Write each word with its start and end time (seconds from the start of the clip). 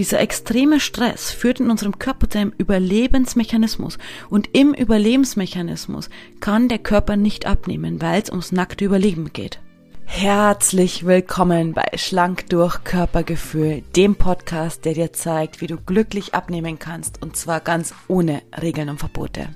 Dieser 0.00 0.20
extreme 0.20 0.80
Stress 0.80 1.30
führt 1.30 1.60
in 1.60 1.70
unserem 1.70 1.98
Körper 1.98 2.26
zu 2.26 2.38
einem 2.38 2.54
Überlebensmechanismus 2.56 3.98
und 4.30 4.48
im 4.54 4.72
Überlebensmechanismus 4.72 6.08
kann 6.40 6.70
der 6.70 6.78
Körper 6.78 7.16
nicht 7.16 7.44
abnehmen, 7.44 8.00
weil 8.00 8.22
es 8.22 8.30
ums 8.30 8.50
nackte 8.50 8.86
Überleben 8.86 9.34
geht. 9.34 9.60
Herzlich 10.06 11.04
willkommen 11.04 11.74
bei 11.74 11.84
Schlank 11.96 12.48
durch 12.48 12.82
Körpergefühl, 12.82 13.82
dem 13.94 14.16
Podcast, 14.16 14.86
der 14.86 14.94
dir 14.94 15.12
zeigt, 15.12 15.60
wie 15.60 15.66
du 15.66 15.76
glücklich 15.76 16.34
abnehmen 16.34 16.78
kannst 16.78 17.20
und 17.20 17.36
zwar 17.36 17.60
ganz 17.60 17.92
ohne 18.08 18.40
Regeln 18.58 18.88
und 18.88 19.00
Verbote. 19.00 19.50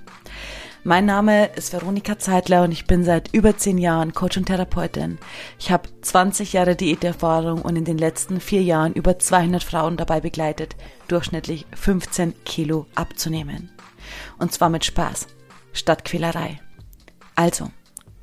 Mein 0.86 1.06
Name 1.06 1.46
ist 1.46 1.72
Veronika 1.72 2.18
Zeitler 2.18 2.62
und 2.62 2.70
ich 2.70 2.86
bin 2.86 3.04
seit 3.04 3.32
über 3.32 3.56
zehn 3.56 3.78
Jahren 3.78 4.12
Coach 4.12 4.36
und 4.36 4.44
Therapeutin. 4.44 5.16
Ich 5.58 5.70
habe 5.70 5.88
20 6.02 6.52
Jahre 6.52 6.76
Diäterfahrung 6.76 7.62
und 7.62 7.76
in 7.76 7.86
den 7.86 7.96
letzten 7.96 8.38
vier 8.38 8.62
Jahren 8.62 8.92
über 8.92 9.18
200 9.18 9.64
Frauen 9.64 9.96
dabei 9.96 10.20
begleitet, 10.20 10.76
durchschnittlich 11.08 11.64
15 11.74 12.34
Kilo 12.44 12.84
abzunehmen. 12.94 13.70
Und 14.38 14.52
zwar 14.52 14.68
mit 14.68 14.84
Spaß, 14.84 15.26
statt 15.72 16.04
Quälerei. 16.04 16.60
Also, 17.34 17.70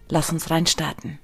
lass 0.08 0.32
uns 0.32 0.52
reinstarten. 0.52 1.18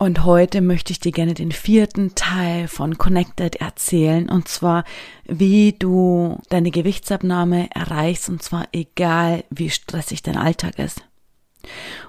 Und 0.00 0.24
heute 0.24 0.60
möchte 0.60 0.92
ich 0.92 1.00
dir 1.00 1.10
gerne 1.10 1.34
den 1.34 1.50
vierten 1.50 2.14
Teil 2.14 2.68
von 2.68 2.98
Connected 2.98 3.56
erzählen, 3.56 4.28
und 4.28 4.46
zwar, 4.46 4.84
wie 5.24 5.72
du 5.72 6.40
deine 6.50 6.70
Gewichtsabnahme 6.70 7.68
erreichst, 7.74 8.28
und 8.28 8.40
zwar 8.40 8.68
egal, 8.70 9.42
wie 9.50 9.70
stressig 9.70 10.22
dein 10.22 10.36
Alltag 10.36 10.78
ist. 10.78 11.02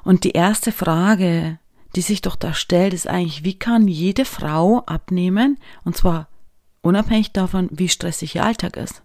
Und 0.04 0.24
die 0.24 0.34
erste 0.34 0.72
Frage, 0.72 1.58
die 1.96 2.02
sich 2.02 2.22
doch 2.22 2.36
da 2.36 2.54
stellt, 2.54 2.94
ist 2.94 3.08
eigentlich, 3.08 3.44
wie 3.44 3.58
kann 3.58 3.88
jede 3.88 4.24
Frau 4.24 4.84
abnehmen, 4.86 5.58
und 5.84 5.98
zwar 5.98 6.28
unabhängig 6.82 7.32
davon, 7.32 7.70
wie 7.72 7.90
stressig 7.90 8.36
ihr 8.36 8.46
Alltag 8.46 8.78
ist. 8.78 9.02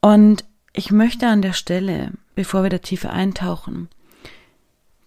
Und 0.00 0.44
ich 0.72 0.92
möchte 0.92 1.26
an 1.26 1.42
der 1.42 1.54
Stelle, 1.54 2.12
bevor 2.36 2.62
wir 2.62 2.70
da 2.70 2.78
tiefer 2.78 3.10
eintauchen, 3.10 3.88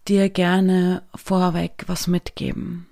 dir 0.08 0.30
gerne 0.30 1.04
vorweg 1.16 1.84
was 1.88 2.08
mitgeben. 2.08 2.88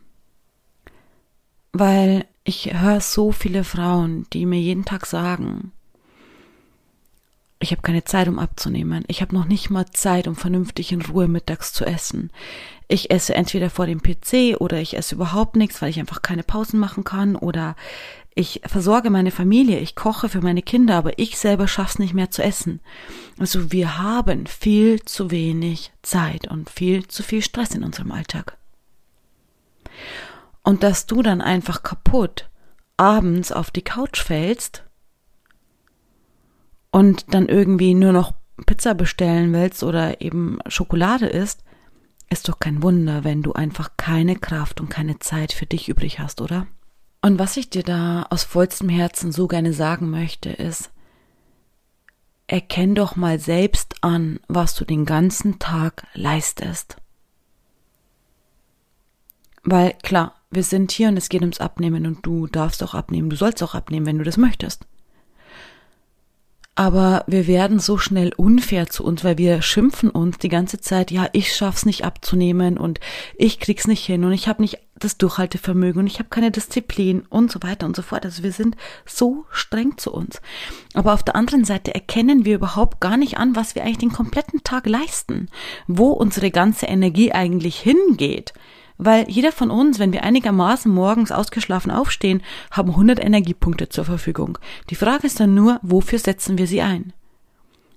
Weil 1.73 2.25
ich 2.43 2.73
höre 2.73 3.01
so 3.01 3.31
viele 3.31 3.63
Frauen, 3.63 4.25
die 4.33 4.45
mir 4.45 4.59
jeden 4.59 4.85
Tag 4.85 5.05
sagen, 5.05 5.71
ich 7.59 7.71
habe 7.71 7.83
keine 7.83 8.03
Zeit, 8.03 8.27
um 8.27 8.39
abzunehmen. 8.39 9.03
Ich 9.07 9.21
habe 9.21 9.35
noch 9.35 9.45
nicht 9.45 9.69
mal 9.69 9.85
Zeit, 9.91 10.27
um 10.27 10.35
vernünftig 10.35 10.91
in 10.91 11.01
Ruhe 11.03 11.27
mittags 11.27 11.73
zu 11.73 11.85
essen. 11.85 12.31
Ich 12.91 13.09
esse 13.09 13.33
entweder 13.33 13.69
vor 13.69 13.85
dem 13.85 14.01
PC 14.01 14.59
oder 14.59 14.81
ich 14.81 14.97
esse 14.97 15.15
überhaupt 15.15 15.55
nichts, 15.55 15.81
weil 15.81 15.89
ich 15.89 15.99
einfach 16.01 16.21
keine 16.21 16.43
Pausen 16.43 16.77
machen 16.77 17.05
kann 17.05 17.37
oder 17.37 17.77
ich 18.35 18.59
versorge 18.65 19.09
meine 19.09 19.31
Familie, 19.31 19.79
ich 19.79 19.95
koche 19.95 20.27
für 20.27 20.41
meine 20.41 20.61
Kinder, 20.61 20.97
aber 20.97 21.17
ich 21.17 21.39
selber 21.39 21.69
schaff's 21.69 21.99
nicht 21.99 22.13
mehr 22.13 22.31
zu 22.31 22.43
essen. 22.43 22.81
Also 23.39 23.71
wir 23.71 23.97
haben 23.97 24.45
viel 24.45 25.01
zu 25.03 25.31
wenig 25.31 25.93
Zeit 26.01 26.49
und 26.49 26.69
viel 26.69 27.07
zu 27.07 27.23
viel 27.23 27.41
Stress 27.41 27.73
in 27.75 27.85
unserem 27.85 28.11
Alltag. 28.11 28.57
Und 30.61 30.83
dass 30.83 31.05
du 31.05 31.21
dann 31.21 31.39
einfach 31.39 31.83
kaputt 31.83 32.49
abends 32.97 33.53
auf 33.53 33.71
die 33.71 33.83
Couch 33.83 34.21
fällst 34.21 34.83
und 36.91 37.33
dann 37.33 37.47
irgendwie 37.47 37.93
nur 37.93 38.11
noch 38.11 38.33
Pizza 38.65 38.95
bestellen 38.95 39.53
willst 39.53 39.81
oder 39.81 40.19
eben 40.19 40.59
Schokolade 40.67 41.27
isst, 41.27 41.63
ist 42.31 42.47
doch 42.47 42.59
kein 42.59 42.81
Wunder, 42.81 43.23
wenn 43.23 43.43
du 43.43 43.53
einfach 43.53 43.91
keine 43.97 44.37
Kraft 44.37 44.79
und 44.79 44.89
keine 44.89 45.19
Zeit 45.19 45.51
für 45.51 45.65
dich 45.65 45.89
übrig 45.89 46.19
hast, 46.19 46.41
oder? 46.41 46.65
Und 47.21 47.37
was 47.37 47.57
ich 47.57 47.69
dir 47.69 47.83
da 47.83 48.25
aus 48.29 48.43
vollstem 48.43 48.89
Herzen 48.89 49.31
so 49.31 49.47
gerne 49.47 49.73
sagen 49.73 50.09
möchte, 50.09 50.49
ist, 50.49 50.91
erkenn 52.47 52.95
doch 52.95 53.15
mal 53.15 53.37
selbst 53.37 53.95
an, 54.01 54.39
was 54.47 54.75
du 54.75 54.85
den 54.85 55.05
ganzen 55.05 55.59
Tag 55.59 56.07
leistest. 56.13 56.97
Weil 59.63 59.93
klar, 60.01 60.35
wir 60.49 60.63
sind 60.63 60.91
hier 60.91 61.09
und 61.09 61.17
es 61.17 61.29
geht 61.29 61.41
ums 61.41 61.59
Abnehmen 61.59 62.07
und 62.07 62.25
du 62.25 62.47
darfst 62.47 62.81
auch 62.81 62.93
abnehmen, 62.93 63.29
du 63.29 63.35
sollst 63.35 63.61
auch 63.61 63.75
abnehmen, 63.75 64.05
wenn 64.05 64.17
du 64.17 64.23
das 64.23 64.37
möchtest 64.37 64.87
aber 66.81 67.23
wir 67.27 67.45
werden 67.45 67.77
so 67.77 67.99
schnell 67.99 68.33
unfair 68.35 68.87
zu 68.87 69.03
uns, 69.03 69.23
weil 69.23 69.37
wir 69.37 69.61
schimpfen 69.61 70.09
uns 70.09 70.39
die 70.39 70.49
ganze 70.49 70.81
Zeit, 70.81 71.11
ja, 71.11 71.27
ich 71.31 71.55
schaff's 71.55 71.85
nicht 71.85 72.05
abzunehmen 72.05 72.79
und 72.79 72.99
ich 73.35 73.59
krieg's 73.59 73.85
nicht 73.85 74.03
hin 74.03 74.25
und 74.25 74.31
ich 74.31 74.47
habe 74.47 74.63
nicht 74.63 74.79
das 74.95 75.15
Durchhaltevermögen 75.19 75.99
und 76.01 76.07
ich 76.07 76.17
habe 76.17 76.29
keine 76.29 76.49
Disziplin 76.49 77.21
und 77.29 77.51
so 77.51 77.61
weiter 77.61 77.85
und 77.85 77.95
so 77.95 78.01
fort. 78.01 78.25
Also 78.25 78.41
wir 78.41 78.51
sind 78.51 78.77
so 79.05 79.45
streng 79.51 79.99
zu 79.99 80.11
uns. 80.11 80.41
Aber 80.95 81.13
auf 81.13 81.21
der 81.21 81.35
anderen 81.35 81.65
Seite 81.65 81.93
erkennen 81.93 82.45
wir 82.45 82.55
überhaupt 82.55 82.99
gar 82.99 83.15
nicht 83.15 83.37
an, 83.37 83.55
was 83.55 83.75
wir 83.75 83.83
eigentlich 83.83 83.99
den 83.99 84.11
kompletten 84.11 84.63
Tag 84.63 84.87
leisten, 84.87 85.49
wo 85.85 86.07
unsere 86.07 86.49
ganze 86.49 86.87
Energie 86.87 87.31
eigentlich 87.31 87.79
hingeht. 87.79 88.53
Weil 89.03 89.27
jeder 89.31 89.51
von 89.51 89.71
uns, 89.71 89.97
wenn 89.97 90.13
wir 90.13 90.23
einigermaßen 90.23 90.93
morgens 90.93 91.31
ausgeschlafen 91.31 91.89
aufstehen, 91.89 92.43
haben 92.69 92.91
100 92.91 93.19
Energiepunkte 93.19 93.89
zur 93.89 94.05
Verfügung. 94.05 94.59
Die 94.91 94.95
Frage 94.95 95.25
ist 95.25 95.39
dann 95.39 95.55
nur, 95.55 95.79
wofür 95.81 96.19
setzen 96.19 96.59
wir 96.59 96.67
sie 96.67 96.83
ein? 96.83 97.11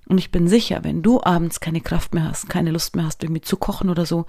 Und 0.09 0.17
ich 0.17 0.31
bin 0.31 0.49
sicher, 0.49 0.83
wenn 0.83 1.03
du 1.03 1.23
abends 1.23 1.61
keine 1.61 1.83
Kraft 1.83 2.15
mehr 2.15 2.25
hast, 2.25 2.49
keine 2.49 2.71
Lust 2.71 2.97
mehr 2.97 3.05
hast, 3.05 3.23
irgendwie 3.23 3.43
zu 3.43 3.59
kochen 3.59 3.91
oder 3.91 4.07
so, 4.07 4.25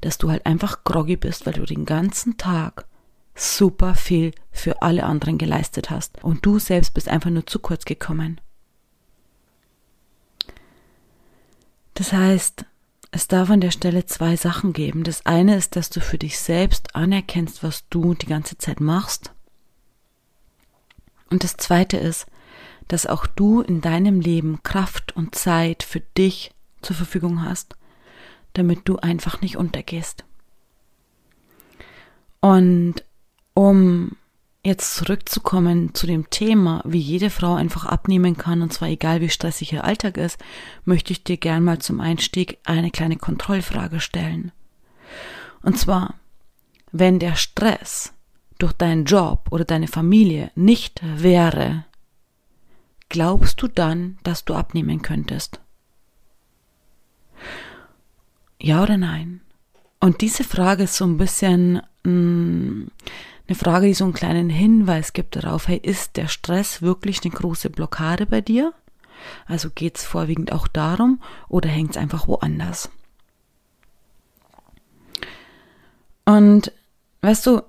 dass 0.00 0.16
du 0.16 0.30
halt 0.30 0.46
einfach 0.46 0.82
groggy 0.84 1.16
bist, 1.16 1.44
weil 1.44 1.52
du 1.52 1.66
den 1.66 1.84
ganzen 1.84 2.38
Tag 2.38 2.86
super 3.34 3.94
viel 3.94 4.30
für 4.50 4.80
alle 4.80 5.04
anderen 5.04 5.36
geleistet 5.36 5.90
hast. 5.90 6.24
Und 6.24 6.46
du 6.46 6.58
selbst 6.58 6.94
bist 6.94 7.10
einfach 7.10 7.28
nur 7.28 7.46
zu 7.46 7.58
kurz 7.58 7.84
gekommen. 7.84 8.40
Das 11.92 12.14
heißt, 12.14 12.64
es 13.14 13.28
darf 13.28 13.48
an 13.48 13.60
der 13.60 13.70
Stelle 13.70 14.06
zwei 14.06 14.34
Sachen 14.34 14.72
geben. 14.72 15.04
Das 15.04 15.24
eine 15.24 15.54
ist, 15.54 15.76
dass 15.76 15.88
du 15.88 16.00
für 16.00 16.18
dich 16.18 16.36
selbst 16.36 16.96
anerkennst, 16.96 17.62
was 17.62 17.88
du 17.88 18.14
die 18.14 18.26
ganze 18.26 18.58
Zeit 18.58 18.80
machst. 18.80 19.32
Und 21.30 21.44
das 21.44 21.56
zweite 21.56 21.96
ist, 21.96 22.26
dass 22.88 23.06
auch 23.06 23.28
du 23.28 23.60
in 23.60 23.80
deinem 23.80 24.18
Leben 24.18 24.64
Kraft 24.64 25.14
und 25.14 25.36
Zeit 25.36 25.84
für 25.84 26.00
dich 26.00 26.50
zur 26.82 26.96
Verfügung 26.96 27.44
hast, 27.44 27.76
damit 28.52 28.80
du 28.88 28.96
einfach 28.96 29.40
nicht 29.40 29.56
untergehst. 29.56 30.24
Und 32.40 33.04
um 33.54 34.16
jetzt 34.64 34.94
zurückzukommen 34.94 35.94
zu 35.94 36.06
dem 36.06 36.30
Thema, 36.30 36.82
wie 36.84 36.98
jede 36.98 37.30
Frau 37.30 37.54
einfach 37.54 37.84
abnehmen 37.84 38.36
kann, 38.36 38.62
und 38.62 38.72
zwar 38.72 38.88
egal 38.88 39.20
wie 39.20 39.28
stressig 39.28 39.72
ihr 39.72 39.84
Alltag 39.84 40.16
ist, 40.16 40.38
möchte 40.84 41.12
ich 41.12 41.22
dir 41.22 41.36
gern 41.36 41.62
mal 41.62 41.78
zum 41.78 42.00
Einstieg 42.00 42.58
eine 42.64 42.90
kleine 42.90 43.16
Kontrollfrage 43.16 44.00
stellen. 44.00 44.52
Und 45.62 45.78
zwar, 45.78 46.14
wenn 46.92 47.18
der 47.18 47.36
Stress 47.36 48.14
durch 48.58 48.72
deinen 48.72 49.04
Job 49.04 49.48
oder 49.50 49.64
deine 49.64 49.88
Familie 49.88 50.50
nicht 50.54 51.00
wäre, 51.02 51.84
glaubst 53.10 53.60
du 53.60 53.68
dann, 53.68 54.18
dass 54.22 54.46
du 54.46 54.54
abnehmen 54.54 55.02
könntest? 55.02 55.60
Ja 58.58 58.82
oder 58.82 58.96
nein? 58.96 59.42
Und 60.00 60.22
diese 60.22 60.44
Frage 60.44 60.84
ist 60.84 60.96
so 60.96 61.04
ein 61.04 61.18
bisschen 61.18 61.82
mh, 62.04 62.10
mm, 62.10 62.90
eine 63.46 63.56
Frage, 63.56 63.86
die 63.86 63.94
so 63.94 64.04
einen 64.04 64.14
kleinen 64.14 64.48
Hinweis 64.48 65.12
gibt 65.12 65.36
darauf, 65.36 65.68
hey, 65.68 65.78
ist 65.82 66.16
der 66.16 66.28
Stress 66.28 66.82
wirklich 66.82 67.22
eine 67.24 67.32
große 67.32 67.70
Blockade 67.70 68.26
bei 68.26 68.40
dir? 68.40 68.72
Also 69.46 69.70
geht 69.70 69.98
es 69.98 70.04
vorwiegend 70.04 70.52
auch 70.52 70.68
darum 70.68 71.20
oder 71.48 71.68
hängt 71.68 71.92
es 71.92 71.96
einfach 71.96 72.26
woanders? 72.26 72.90
Und 76.24 76.72
weißt 77.20 77.46
du, 77.46 77.62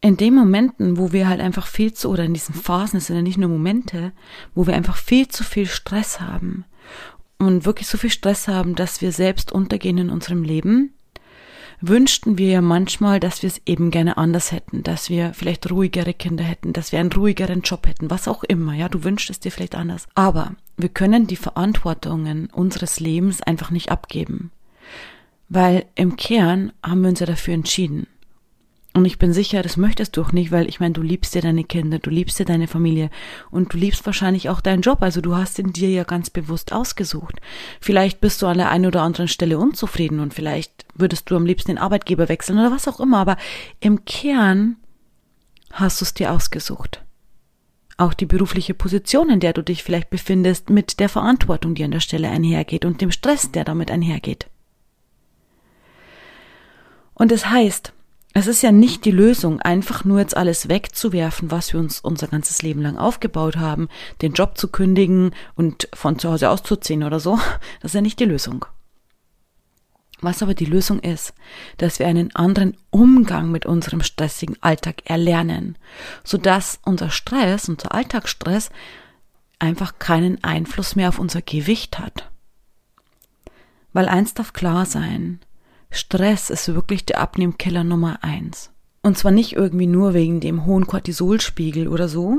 in 0.00 0.16
den 0.16 0.34
Momenten, 0.34 0.98
wo 0.98 1.12
wir 1.12 1.28
halt 1.28 1.40
einfach 1.40 1.66
viel 1.66 1.94
zu, 1.94 2.10
oder 2.10 2.24
in 2.24 2.34
diesen 2.34 2.54
Phasen, 2.54 2.98
es 2.98 3.06
sind 3.06 3.16
ja 3.16 3.22
nicht 3.22 3.38
nur 3.38 3.48
Momente, 3.48 4.12
wo 4.54 4.66
wir 4.66 4.74
einfach 4.74 4.96
viel 4.96 5.28
zu 5.28 5.42
viel 5.42 5.66
Stress 5.66 6.20
haben 6.20 6.64
und 7.38 7.64
wirklich 7.64 7.88
so 7.88 7.96
viel 7.98 8.10
Stress 8.10 8.46
haben, 8.46 8.74
dass 8.74 9.00
wir 9.00 9.12
selbst 9.12 9.50
untergehen 9.50 9.98
in 9.98 10.10
unserem 10.10 10.42
Leben, 10.42 10.92
wünschten 11.88 12.38
wir 12.38 12.48
ja 12.48 12.60
manchmal, 12.60 13.20
dass 13.20 13.42
wir 13.42 13.48
es 13.48 13.60
eben 13.66 13.90
gerne 13.90 14.16
anders 14.16 14.52
hätten, 14.52 14.82
dass 14.82 15.10
wir 15.10 15.34
vielleicht 15.34 15.70
ruhigere 15.70 16.14
Kinder 16.14 16.44
hätten, 16.44 16.72
dass 16.72 16.92
wir 16.92 17.00
einen 17.00 17.12
ruhigeren 17.12 17.62
Job 17.62 17.86
hätten, 17.86 18.10
was 18.10 18.28
auch 18.28 18.44
immer, 18.44 18.74
ja, 18.74 18.88
du 18.88 19.04
wünschst 19.04 19.30
es 19.30 19.40
dir 19.40 19.50
vielleicht 19.50 19.74
anders. 19.74 20.06
Aber 20.14 20.54
wir 20.76 20.88
können 20.88 21.26
die 21.26 21.36
Verantwortungen 21.36 22.48
unseres 22.52 23.00
Lebens 23.00 23.42
einfach 23.42 23.70
nicht 23.70 23.90
abgeben. 23.90 24.50
Weil 25.48 25.84
im 25.94 26.16
Kern 26.16 26.72
haben 26.82 27.02
wir 27.02 27.10
uns 27.10 27.20
ja 27.20 27.26
dafür 27.26 27.54
entschieden. 27.54 28.06
Und 28.96 29.06
ich 29.06 29.18
bin 29.18 29.32
sicher, 29.32 29.60
das 29.62 29.76
möchtest 29.76 30.16
du 30.16 30.22
auch 30.22 30.30
nicht, 30.30 30.52
weil 30.52 30.68
ich 30.68 30.78
meine, 30.78 30.94
du 30.94 31.02
liebst 31.02 31.34
ja 31.34 31.40
deine 31.40 31.64
Kinder, 31.64 31.98
du 31.98 32.10
liebst 32.10 32.38
ja 32.38 32.44
deine 32.44 32.68
Familie 32.68 33.10
und 33.50 33.74
du 33.74 33.76
liebst 33.76 34.06
wahrscheinlich 34.06 34.48
auch 34.50 34.60
deinen 34.60 34.82
Job. 34.82 35.02
Also 35.02 35.20
du 35.20 35.34
hast 35.34 35.58
ihn 35.58 35.72
dir 35.72 35.90
ja 35.90 36.04
ganz 36.04 36.30
bewusst 36.30 36.72
ausgesucht. 36.72 37.40
Vielleicht 37.80 38.20
bist 38.20 38.40
du 38.40 38.46
an 38.46 38.58
der 38.58 38.70
einen 38.70 38.86
oder 38.86 39.02
anderen 39.02 39.26
Stelle 39.26 39.58
unzufrieden 39.58 40.20
und 40.20 40.32
vielleicht 40.32 40.86
würdest 40.94 41.28
du 41.28 41.34
am 41.34 41.44
liebsten 41.44 41.72
den 41.72 41.78
Arbeitgeber 41.78 42.28
wechseln 42.28 42.56
oder 42.56 42.70
was 42.70 42.86
auch 42.86 43.00
immer. 43.00 43.18
Aber 43.18 43.36
im 43.80 44.04
Kern 44.04 44.76
hast 45.72 46.00
du 46.00 46.04
es 46.04 46.14
dir 46.14 46.30
ausgesucht. 46.30 47.02
auch 47.96 48.14
die 48.14 48.26
berufliche 48.26 48.74
Position, 48.74 49.30
in 49.30 49.40
der 49.40 49.52
du 49.52 49.62
dich 49.62 49.82
vielleicht 49.84 50.10
befindest, 50.10 50.70
mit 50.70 50.98
der 51.00 51.08
Verantwortung, 51.08 51.74
die 51.74 51.84
an 51.84 51.92
der 51.92 52.00
Stelle 52.00 52.28
einhergeht 52.28 52.84
und 52.84 53.00
dem 53.00 53.10
Stress, 53.10 53.52
der 53.52 53.64
damit 53.64 53.90
einhergeht. 53.90 54.48
Und 57.14 57.30
es 57.30 57.42
das 57.42 57.50
heißt, 57.50 57.92
es 58.36 58.48
ist 58.48 58.62
ja 58.62 58.72
nicht 58.72 59.04
die 59.04 59.12
Lösung, 59.12 59.60
einfach 59.60 60.04
nur 60.04 60.18
jetzt 60.18 60.36
alles 60.36 60.68
wegzuwerfen, 60.68 61.52
was 61.52 61.72
wir 61.72 61.78
uns 61.78 62.00
unser 62.00 62.26
ganzes 62.26 62.62
Leben 62.62 62.82
lang 62.82 62.98
aufgebaut 62.98 63.56
haben, 63.56 63.88
den 64.22 64.32
Job 64.32 64.58
zu 64.58 64.66
kündigen 64.66 65.30
und 65.54 65.88
von 65.94 66.18
zu 66.18 66.30
Hause 66.30 66.50
auszuziehen 66.50 67.04
oder 67.04 67.20
so. 67.20 67.38
Das 67.80 67.90
ist 67.90 67.94
ja 67.94 68.00
nicht 68.00 68.18
die 68.18 68.24
Lösung. 68.24 68.66
Was 70.20 70.42
aber 70.42 70.54
die 70.54 70.64
Lösung 70.64 70.98
ist, 70.98 71.32
dass 71.76 72.00
wir 72.00 72.08
einen 72.08 72.34
anderen 72.34 72.76
Umgang 72.90 73.52
mit 73.52 73.66
unserem 73.66 74.02
stressigen 74.02 74.56
Alltag 74.62 75.02
erlernen, 75.04 75.78
sodass 76.24 76.80
unser 76.84 77.10
Stress, 77.10 77.68
unser 77.68 77.94
Alltagsstress 77.94 78.70
einfach 79.60 80.00
keinen 80.00 80.42
Einfluss 80.42 80.96
mehr 80.96 81.10
auf 81.10 81.20
unser 81.20 81.42
Gewicht 81.42 82.00
hat. 82.00 82.30
Weil 83.92 84.08
eins 84.08 84.34
darf 84.34 84.52
klar 84.52 84.86
sein, 84.86 85.40
Stress 85.96 86.50
ist 86.50 86.74
wirklich 86.74 87.04
der 87.06 87.20
Abnehmkeller 87.20 87.84
Nummer 87.84 88.18
eins. 88.22 88.70
Und 89.02 89.18
zwar 89.18 89.32
nicht 89.32 89.52
irgendwie 89.52 89.86
nur 89.86 90.14
wegen 90.14 90.40
dem 90.40 90.66
hohen 90.66 90.86
Cortisolspiegel 90.86 91.88
oder 91.88 92.08
so, 92.08 92.38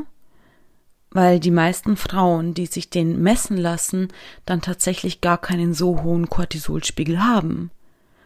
weil 1.12 1.40
die 1.40 1.52
meisten 1.52 1.96
Frauen, 1.96 2.54
die 2.54 2.66
sich 2.66 2.90
den 2.90 3.22
messen 3.22 3.58
lassen, 3.58 4.10
dann 4.46 4.62
tatsächlich 4.62 5.22
gar 5.22 5.38
keinen 5.38 5.74
so 5.74 6.02
hohen 6.04 6.30
Cortisolspiegel 6.30 7.24
haben 7.24 7.72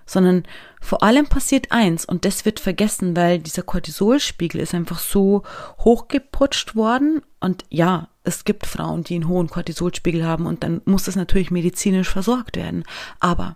sondern 0.09 0.43
vor 0.81 1.03
allem 1.03 1.27
passiert 1.27 1.71
eins 1.71 2.03
und 2.03 2.25
das 2.25 2.43
wird 2.43 2.59
vergessen, 2.59 3.15
weil 3.15 3.37
dieser 3.37 3.61
Cortisolspiegel 3.61 4.59
ist 4.59 4.73
einfach 4.73 4.97
so 4.97 5.43
hochgeputscht 5.79 6.75
worden 6.75 7.21
und 7.39 7.63
ja, 7.69 8.09
es 8.23 8.43
gibt 8.43 8.65
Frauen, 8.65 9.03
die 9.03 9.15
einen 9.15 9.27
hohen 9.27 9.49
Cortisolspiegel 9.49 10.25
haben 10.25 10.47
und 10.47 10.63
dann 10.63 10.81
muss 10.85 11.03
das 11.03 11.15
natürlich 11.15 11.51
medizinisch 11.51 12.09
versorgt 12.09 12.57
werden. 12.57 12.83
Aber 13.19 13.55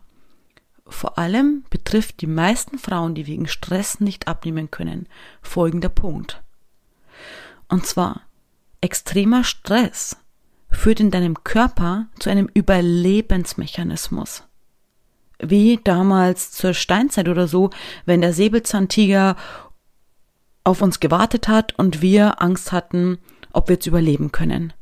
vor 0.94 1.18
allem 1.18 1.64
betrifft 1.70 2.22
die 2.22 2.28
meisten 2.28 2.78
Frauen, 2.78 3.16
die 3.16 3.28
wegen 3.28 3.48
Stress 3.48 4.00
nicht 4.00 4.28
abnehmen 4.28 4.72
können, 4.72 5.08
folgender 5.42 5.90
Punkt. 5.90 6.42
Und 7.68 7.86
zwar, 7.86 8.22
extremer 8.82 9.44
Stress 9.44 10.18
führt 10.70 11.00
in 11.00 11.12
deinem 11.12 11.44
Körper 11.44 12.08
zu 12.20 12.30
einem 12.30 12.50
Überlebensmechanismus 12.54 14.44
wie 15.50 15.80
damals 15.84 16.52
zur 16.52 16.74
Steinzeit 16.74 17.28
oder 17.28 17.48
so, 17.48 17.70
wenn 18.06 18.22
der 18.22 18.34
Säbelzahntiger 18.34 19.36
auf 20.64 20.82
uns 20.82 21.00
gewartet 21.00 21.48
hat 21.48 21.78
und 21.78 22.02
wir 22.02 22.42
Angst 22.42 22.72
hatten, 22.72 23.18
ob 23.52 23.68
wir 23.68 23.76
jetzt 23.76 23.88
überleben 23.88 24.32
können. 24.32 24.74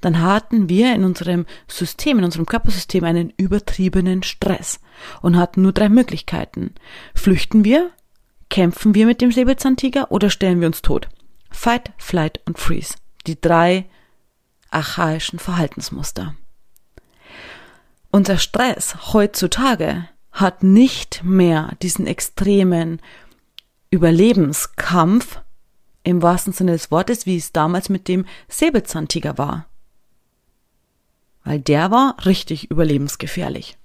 Dann 0.00 0.22
hatten 0.22 0.68
wir 0.68 0.94
in 0.94 1.04
unserem 1.04 1.46
System, 1.68 2.18
in 2.18 2.24
unserem 2.24 2.46
Körpersystem 2.46 3.04
einen 3.04 3.32
übertriebenen 3.36 4.22
Stress 4.22 4.80
und 5.20 5.36
hatten 5.36 5.62
nur 5.62 5.72
drei 5.72 5.88
Möglichkeiten. 5.88 6.74
Flüchten 7.14 7.64
wir, 7.64 7.90
kämpfen 8.48 8.94
wir 8.94 9.06
mit 9.06 9.20
dem 9.20 9.32
Säbelzahntiger 9.32 10.10
oder 10.10 10.30
stellen 10.30 10.60
wir 10.60 10.66
uns 10.66 10.82
tot. 10.82 11.08
Fight, 11.50 11.92
Flight 11.98 12.40
und 12.46 12.58
Freeze. 12.58 12.94
Die 13.26 13.40
drei 13.40 13.86
archaischen 14.70 15.38
Verhaltensmuster. 15.38 16.34
Unser 18.10 18.38
Stress 18.38 19.12
heutzutage 19.12 20.08
hat 20.32 20.62
nicht 20.62 21.22
mehr 21.24 21.72
diesen 21.82 22.06
extremen 22.06 23.00
Überlebenskampf 23.90 25.40
im 26.02 26.22
wahrsten 26.22 26.52
Sinne 26.52 26.72
des 26.72 26.90
Wortes, 26.90 27.26
wie 27.26 27.36
es 27.36 27.52
damals 27.52 27.88
mit 27.88 28.08
dem 28.08 28.24
Säbelzahntiger 28.48 29.38
war. 29.38 29.66
Weil 31.44 31.60
der 31.60 31.90
war 31.90 32.16
richtig 32.24 32.70
überlebensgefährlich. 32.70 33.78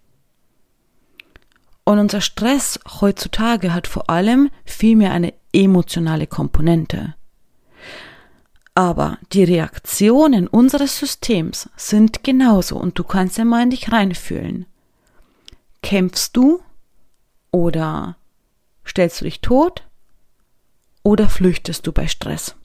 Und 1.84 2.00
unser 2.00 2.22
Stress 2.22 2.80
heutzutage 3.00 3.74
hat 3.74 3.88
vor 3.88 4.10
allem 4.10 4.50
viel 4.66 4.96
mehr 4.96 5.12
eine 5.12 5.34
emotionale 5.54 6.28
Komponente. 6.28 7.16
Aber 8.74 9.20
die 9.32 9.46
Reaktionen 9.46 10.48
unseres 10.48 11.00
Systems 11.00 11.70
sind 11.78 12.24
genauso 12.24 12.76
und 12.76 13.00
du 13.00 13.04
kannst 13.04 13.38
ja 13.38 13.46
mal 13.46 13.64
in 13.64 13.70
dich 13.70 13.92
reinfühlen. 13.92 14.66
Kämpfst 15.82 16.32
du 16.34 16.62
oder 17.52 18.18
stellst 18.86 19.22
du 19.22 19.26
dich 19.26 19.40
tot 19.40 19.84
oder 21.04 21.30
flüchtest 21.30 21.88
du 21.88 21.94
bei 21.94 22.08
Stress? 22.08 22.56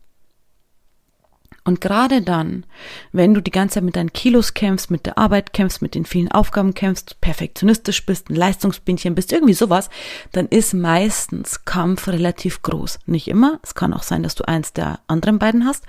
Und 1.70 1.80
gerade 1.80 2.20
dann, 2.20 2.66
wenn 3.12 3.32
du 3.32 3.40
die 3.40 3.52
ganze 3.52 3.74
Zeit 3.74 3.84
mit 3.84 3.94
deinen 3.94 4.12
Kilos 4.12 4.54
kämpfst, 4.54 4.90
mit 4.90 5.06
der 5.06 5.16
Arbeit 5.18 5.52
kämpfst, 5.52 5.82
mit 5.82 5.94
den 5.94 6.04
vielen 6.04 6.28
Aufgaben 6.28 6.74
kämpfst, 6.74 7.20
perfektionistisch 7.20 8.04
bist, 8.04 8.28
ein 8.28 8.34
Leistungsbindchen 8.34 9.14
bist, 9.14 9.30
irgendwie 9.30 9.54
sowas, 9.54 9.88
dann 10.32 10.48
ist 10.48 10.74
meistens 10.74 11.64
Kampf 11.64 12.08
relativ 12.08 12.62
groß. 12.62 12.98
Nicht 13.06 13.28
immer, 13.28 13.60
es 13.62 13.76
kann 13.76 13.94
auch 13.94 14.02
sein, 14.02 14.24
dass 14.24 14.34
du 14.34 14.48
eins 14.48 14.72
der 14.72 14.98
anderen 15.06 15.38
beiden 15.38 15.64
hast, 15.64 15.84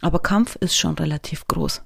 aber 0.00 0.18
Kampf 0.18 0.56
ist 0.56 0.76
schon 0.76 0.96
relativ 0.96 1.46
groß. 1.46 1.82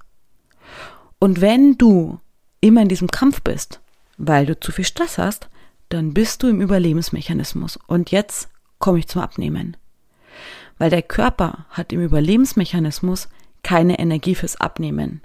Und 1.19 1.43
wenn 1.43 1.77
du 1.77 2.19
immer 2.63 2.81
in 2.81 2.89
diesem 2.89 3.09
Kampf 3.09 3.43
bist, 3.43 3.83
weil 4.17 4.47
du 4.47 4.59
zu 4.59 4.73
viel 4.73 4.87
Stress 4.87 5.19
hast, 5.19 5.51
dann 5.91 6.15
bist 6.15 6.43
du 6.43 6.49
im 6.49 6.63
Überlebensmechanismus. 6.63 7.79
Und 7.89 8.11
jetzt 8.11 8.49
komme 8.79 9.01
ich 9.01 9.07
zum 9.07 9.21
Abnehmen 9.21 9.77
weil 10.79 10.91
der 10.91 11.03
Körper 11.03 11.67
hat 11.71 11.93
im 11.93 12.01
Überlebensmechanismus 12.03 13.29
keine 13.63 13.99
Energie 13.99 14.35
fürs 14.35 14.61
Abnehmen. 14.61 15.23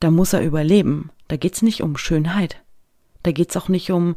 Da 0.00 0.10
muss 0.10 0.32
er 0.32 0.42
überleben. 0.42 1.10
Da 1.28 1.36
geht's 1.36 1.62
nicht 1.62 1.82
um 1.82 1.96
Schönheit. 1.96 2.62
Da 3.22 3.32
geht's 3.32 3.56
auch 3.56 3.68
nicht 3.68 3.90
um, 3.90 4.14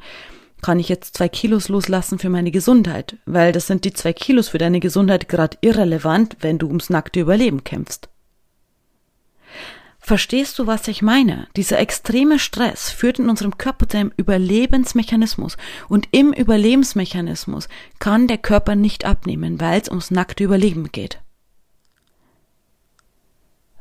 kann 0.62 0.80
ich 0.80 0.90
jetzt 0.90 1.16
zwei 1.16 1.30
Kilos 1.30 1.70
loslassen 1.70 2.20
für 2.20 2.30
meine 2.30 2.52
Gesundheit, 2.52 3.18
weil 3.26 3.52
das 3.52 3.68
sind 3.68 3.86
die 3.86 3.94
zwei 3.94 4.14
Kilos 4.14 4.50
für 4.50 4.58
deine 4.58 4.80
Gesundheit 4.80 5.30
gerade 5.30 5.58
irrelevant, 5.62 6.38
wenn 6.42 6.58
du 6.58 6.68
ums 6.68 6.90
nackte 6.90 7.22
Überleben 7.22 7.64
kämpfst. 7.64 8.09
Verstehst 10.10 10.58
du, 10.58 10.66
was 10.66 10.88
ich 10.88 11.04
meine? 11.04 11.48
Dieser 11.56 11.78
extreme 11.78 12.40
Stress 12.40 12.90
führt 12.90 13.20
in 13.20 13.30
unserem 13.30 13.60
Körper 13.60 13.88
zu 13.88 13.96
einem 13.96 14.12
Überlebensmechanismus. 14.18 15.56
Und 15.88 16.08
im 16.10 16.34
Überlebensmechanismus 16.34 17.70
kann 18.00 18.28
der 18.28 18.40
Körper 18.40 18.74
nicht 18.74 19.06
abnehmen, 19.06 19.62
weil 19.62 19.80
es 19.80 19.88
ums 19.88 20.10
nackte 20.10 20.44
Überleben 20.44 20.92
geht. 20.92 21.22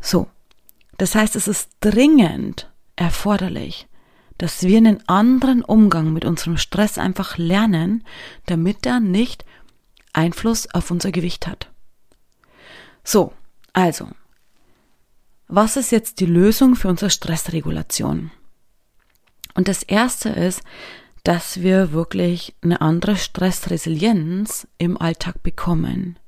So. 0.02 0.28
Das 0.98 1.14
heißt, 1.14 1.34
es 1.34 1.48
ist 1.48 1.70
dringend 1.80 2.70
erforderlich, 2.94 3.88
dass 4.36 4.64
wir 4.64 4.76
einen 4.76 5.08
anderen 5.08 5.64
Umgang 5.64 6.12
mit 6.12 6.26
unserem 6.26 6.58
Stress 6.58 6.98
einfach 6.98 7.38
lernen, 7.38 8.04
damit 8.44 8.84
er 8.84 9.00
nicht 9.00 9.46
Einfluss 10.12 10.68
auf 10.74 10.90
unser 10.90 11.10
Gewicht 11.10 11.46
hat. 11.46 11.70
So, 13.02 13.32
also, 13.72 14.08
was 15.48 15.76
ist 15.76 15.90
jetzt 15.90 16.20
die 16.20 16.26
Lösung 16.26 16.76
für 16.76 16.88
unsere 16.88 17.10
Stressregulation? 17.10 18.30
Und 19.54 19.68
das 19.68 19.82
erste 19.82 20.28
ist, 20.28 20.62
dass 21.24 21.60
wir 21.62 21.92
wirklich 21.92 22.54
eine 22.62 22.80
andere 22.80 23.16
Stressresilienz 23.16 24.68
im 24.78 25.00
Alltag 25.00 25.42
bekommen. 25.42 26.18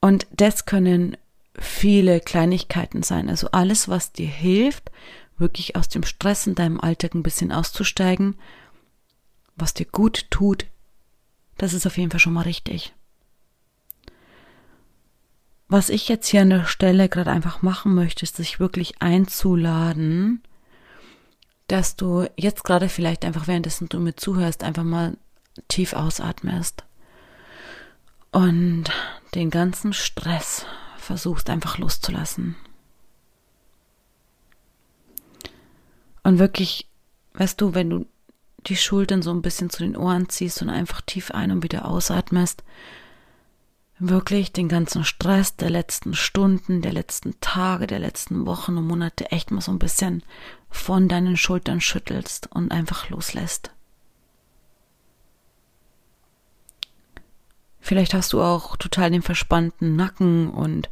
Und 0.00 0.26
das 0.30 0.64
können 0.64 1.16
viele 1.58 2.20
Kleinigkeiten 2.20 3.02
sein. 3.02 3.28
Also 3.28 3.50
alles, 3.50 3.88
was 3.88 4.12
dir 4.12 4.28
hilft, 4.28 4.90
wirklich 5.36 5.76
aus 5.76 5.88
dem 5.88 6.04
Stress 6.04 6.46
in 6.46 6.54
deinem 6.54 6.80
Alltag 6.80 7.14
ein 7.14 7.22
bisschen 7.22 7.52
auszusteigen, 7.52 8.36
was 9.56 9.74
dir 9.74 9.86
gut 9.86 10.30
tut, 10.30 10.66
das 11.58 11.74
ist 11.74 11.86
auf 11.86 11.98
jeden 11.98 12.10
Fall 12.10 12.20
schon 12.20 12.32
mal 12.32 12.42
richtig. 12.42 12.94
Was 15.70 15.88
ich 15.88 16.08
jetzt 16.08 16.26
hier 16.26 16.42
an 16.42 16.50
der 16.50 16.64
Stelle 16.64 17.08
gerade 17.08 17.30
einfach 17.30 17.62
machen 17.62 17.94
möchte, 17.94 18.24
ist 18.24 18.40
dich 18.40 18.58
wirklich 18.58 19.00
einzuladen, 19.00 20.42
dass 21.68 21.94
du 21.94 22.26
jetzt 22.36 22.64
gerade 22.64 22.88
vielleicht 22.88 23.24
einfach 23.24 23.46
währenddessen 23.46 23.88
du 23.88 24.00
mir 24.00 24.16
zuhörst, 24.16 24.64
einfach 24.64 24.82
mal 24.82 25.16
tief 25.68 25.92
ausatmest 25.92 26.82
und 28.32 28.86
den 29.36 29.50
ganzen 29.50 29.92
Stress 29.92 30.66
versuchst 30.98 31.48
einfach 31.48 31.78
loszulassen. 31.78 32.56
Und 36.24 36.40
wirklich, 36.40 36.88
weißt 37.34 37.60
du, 37.60 37.74
wenn 37.74 37.90
du 37.90 38.06
die 38.66 38.76
Schultern 38.76 39.22
so 39.22 39.30
ein 39.30 39.40
bisschen 39.40 39.70
zu 39.70 39.84
den 39.84 39.96
Ohren 39.96 40.28
ziehst 40.28 40.62
und 40.62 40.68
einfach 40.68 41.00
tief 41.00 41.30
ein 41.30 41.52
und 41.52 41.62
wieder 41.62 41.84
ausatmest, 41.84 42.64
wirklich 44.00 44.52
den 44.52 44.68
ganzen 44.68 45.04
Stress 45.04 45.56
der 45.56 45.70
letzten 45.70 46.14
Stunden, 46.14 46.80
der 46.82 46.92
letzten 46.92 47.38
Tage, 47.40 47.86
der 47.86 47.98
letzten 47.98 48.46
Wochen 48.46 48.76
und 48.76 48.86
Monate 48.86 49.30
echt 49.30 49.50
mal 49.50 49.60
so 49.60 49.70
ein 49.70 49.78
bisschen 49.78 50.22
von 50.70 51.08
deinen 51.08 51.36
Schultern 51.36 51.80
schüttelst 51.80 52.48
und 52.50 52.72
einfach 52.72 53.10
loslässt. 53.10 53.70
Vielleicht 57.78 58.14
hast 58.14 58.32
du 58.32 58.42
auch 58.42 58.76
total 58.76 59.10
den 59.10 59.22
verspannten 59.22 59.96
Nacken 59.96 60.50
und 60.50 60.88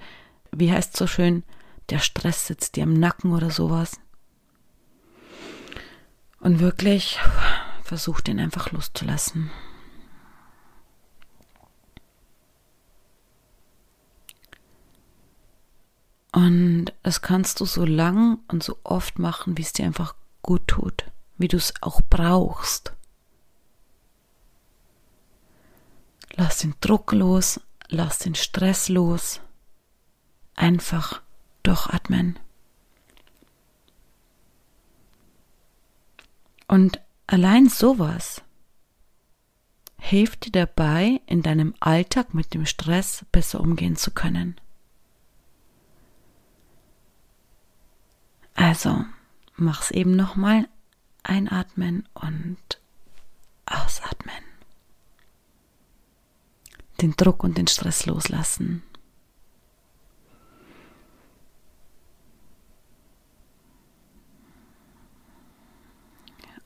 wie 0.52 0.70
heißt 0.70 0.96
so 0.96 1.06
schön, 1.06 1.44
der 1.90 1.98
Stress 1.98 2.46
sitzt 2.46 2.76
dir 2.76 2.82
im 2.82 2.94
Nacken 2.94 3.32
oder 3.32 3.50
sowas. 3.50 3.98
Und 6.40 6.60
wirklich 6.60 7.18
versuch 7.82 8.20
den 8.20 8.38
einfach 8.38 8.70
loszulassen. 8.72 9.50
Und 16.38 16.92
das 17.02 17.20
kannst 17.20 17.58
du 17.58 17.64
so 17.64 17.84
lang 17.84 18.38
und 18.46 18.62
so 18.62 18.78
oft 18.84 19.18
machen, 19.18 19.58
wie 19.58 19.62
es 19.62 19.72
dir 19.72 19.86
einfach 19.86 20.14
gut 20.40 20.68
tut, 20.68 21.10
wie 21.36 21.48
du 21.48 21.56
es 21.56 21.74
auch 21.80 22.00
brauchst. 22.00 22.92
Lass 26.36 26.58
den 26.58 26.76
Druck 26.78 27.10
los, 27.10 27.60
lass 27.88 28.20
den 28.20 28.36
Stress 28.36 28.88
los. 28.88 29.40
Einfach 30.54 31.22
durchatmen. 31.64 32.38
Und 36.68 37.00
allein 37.26 37.68
sowas 37.68 38.42
hilft 39.98 40.46
dir 40.46 40.52
dabei, 40.52 41.20
in 41.26 41.42
deinem 41.42 41.74
Alltag 41.80 42.32
mit 42.32 42.54
dem 42.54 42.64
Stress 42.64 43.26
besser 43.32 43.58
umgehen 43.58 43.96
zu 43.96 44.12
können. 44.12 44.60
Also, 48.58 49.04
mach's 49.54 49.92
eben 49.92 50.16
nochmal. 50.16 50.68
Einatmen 51.22 52.08
und 52.12 52.58
ausatmen. 53.66 54.34
Den 57.00 57.14
Druck 57.14 57.44
und 57.44 57.56
den 57.56 57.68
Stress 57.68 58.06
loslassen. 58.06 58.82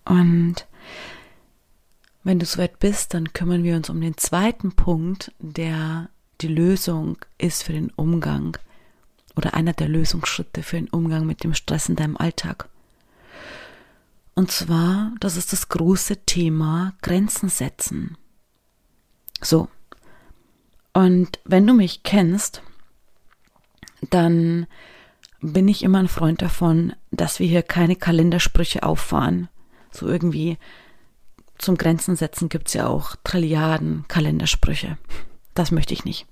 Und 0.07 0.67
wenn 2.23 2.39
du 2.39 2.47
soweit 2.47 2.79
bist, 2.79 3.13
dann 3.13 3.35
kümmern 3.35 3.65
wir 3.65 3.77
uns 3.77 3.91
um 3.91 4.01
den 4.01 4.17
zweiten 4.17 4.73
Punkt, 4.73 5.31
der 5.41 6.09
die 6.41 6.49
Lösung 6.49 7.19
ist 7.37 7.65
für 7.65 7.75
den 7.75 7.91
Umgang 7.91 8.57
oder 9.37 9.55
einer 9.55 9.73
der 9.73 9.89
Lösungsschritte 9.89 10.63
für 10.63 10.77
den 10.77 10.89
Umgang 10.89 11.27
mit 11.27 11.45
dem 11.45 11.55
Stress 11.55 11.89
in 11.89 11.97
deinem 11.97 12.17
Alltag. 12.17 12.69
Und 14.35 14.51
zwar, 14.51 15.13
das 15.21 15.37
ist 15.37 15.53
das 15.53 15.69
große 15.69 16.25
Thema 16.25 16.95
Grenzen 17.03 17.49
setzen. 17.49 18.17
So. 19.43 19.69
Und 20.95 21.41
wenn 21.45 21.67
du 21.67 21.75
mich 21.75 22.03
kennst, 22.03 22.63
dann 24.11 24.67
bin 25.41 25.69
ich 25.69 25.83
immer 25.83 25.99
ein 25.99 26.09
Freund 26.09 26.41
davon, 26.41 26.95
dass 27.11 27.41
wir 27.41 27.47
hier 27.47 27.63
keine 27.63 27.97
Kalendersprüche 27.97 28.83
auffahren. 28.83 29.49
So 29.91 30.07
irgendwie 30.07 30.59
zum 31.59 31.77
Grenzen 31.77 32.17
setzen 32.17 32.49
gibt's 32.49 32.75
ja 32.75 32.87
auch 32.87 33.17
Trilliarden 33.25 34.05
Kalendersprüche. 34.09 34.99
Das 35.55 35.71
möchte 35.71 35.95
ich 35.95 36.05
nicht. 36.05 36.27